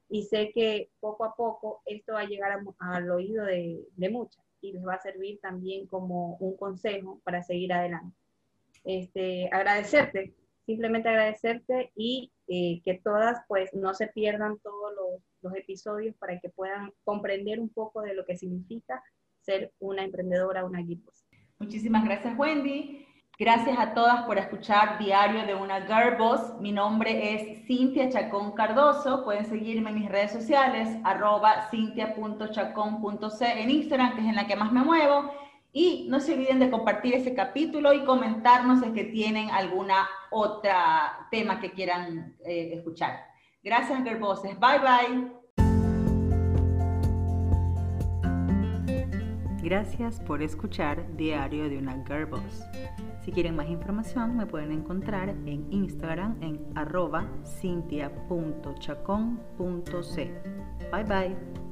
y 0.09 0.23
sé 0.23 0.51
que 0.53 0.89
poco 0.99 1.25
a 1.25 1.35
poco 1.35 1.81
esto 1.85 2.13
va 2.13 2.21
a 2.21 2.27
llegar 2.27 2.59
al 2.79 3.11
oído 3.11 3.45
de, 3.45 3.83
de, 3.95 4.09
muchas 4.09 4.43
y 4.61 4.73
les 4.73 4.85
va 4.85 4.95
a 4.95 5.01
servir 5.01 5.39
también 5.41 5.87
como 5.87 6.35
un 6.37 6.55
consejo 6.57 7.19
para 7.23 7.41
seguir 7.43 7.73
adelante. 7.73 8.15
Este, 8.83 9.49
agradecerte 9.51 10.35
simplemente 10.65 11.09
agradecerte 11.09 11.91
y 11.95 12.31
eh, 12.47 12.81
que 12.83 12.95
todas 12.95 13.41
pues 13.47 13.73
no 13.73 13.93
se 13.93 14.07
pierdan 14.07 14.59
todos 14.59 14.93
los, 14.95 15.21
los 15.41 15.55
episodios 15.55 16.15
para 16.17 16.39
que 16.39 16.49
puedan 16.49 16.91
comprender 17.03 17.59
un 17.59 17.69
poco 17.69 18.01
de 18.01 18.13
lo 18.13 18.25
que 18.25 18.37
significa 18.37 19.03
ser 19.41 19.73
una 19.79 20.03
emprendedora, 20.03 20.65
una 20.65 20.81
guía. 20.81 20.99
Muchísimas 21.59 22.05
gracias, 22.05 22.37
Wendy. 22.37 23.05
Gracias 23.39 23.79
a 23.79 23.95
todas 23.95 24.25
por 24.25 24.37
escuchar 24.37 24.99
Diario 24.99 25.47
de 25.47 25.55
una 25.55 25.81
Girl 25.81 26.17
Boss. 26.19 26.53
Mi 26.59 26.71
nombre 26.71 27.33
es 27.33 27.65
Cintia 27.65 28.07
Chacón 28.07 28.51
Cardoso. 28.51 29.23
Pueden 29.23 29.47
seguirme 29.47 29.89
en 29.89 29.95
mis 29.95 30.09
redes 30.09 30.31
sociales, 30.31 30.87
arroba 31.03 31.67
cintia.chacón.c 31.71 33.61
en 33.61 33.71
Instagram, 33.71 34.13
que 34.13 34.21
es 34.21 34.27
en 34.27 34.35
la 34.35 34.45
que 34.45 34.55
más 34.55 34.71
me 34.71 34.83
muevo. 34.83 35.31
Y 35.71 36.05
no 36.09 36.19
se 36.19 36.35
olviden 36.35 36.59
de 36.59 36.69
compartir 36.69 37.15
ese 37.15 37.33
capítulo 37.33 37.91
y 37.93 38.05
comentarnos 38.05 38.81
si 38.81 38.91
que 38.91 39.05
tienen 39.05 39.49
alguna 39.49 40.07
otra 40.29 41.27
tema 41.31 41.59
que 41.59 41.71
quieran 41.71 42.35
eh, 42.45 42.73
escuchar. 42.75 43.19
Gracias, 43.63 44.03
Girl 44.03 44.19
Bosses. 44.19 44.59
Bye, 44.59 44.77
bye. 44.77 45.31
Gracias 49.63 50.19
por 50.19 50.43
escuchar 50.43 51.15
Diario 51.15 51.67
de 51.67 51.79
una 51.79 51.93
Girl 52.05 52.27
Boss. 52.27 52.61
Si 53.23 53.31
quieren 53.31 53.55
más 53.55 53.69
información 53.69 54.35
me 54.35 54.45
pueden 54.45 54.71
encontrar 54.71 55.29
en 55.29 55.65
Instagram 55.71 56.35
en 56.41 56.59
arroba 56.75 57.25
cintia.chacon.c. 57.45 60.41
Bye 60.91 61.03
bye. 61.05 61.62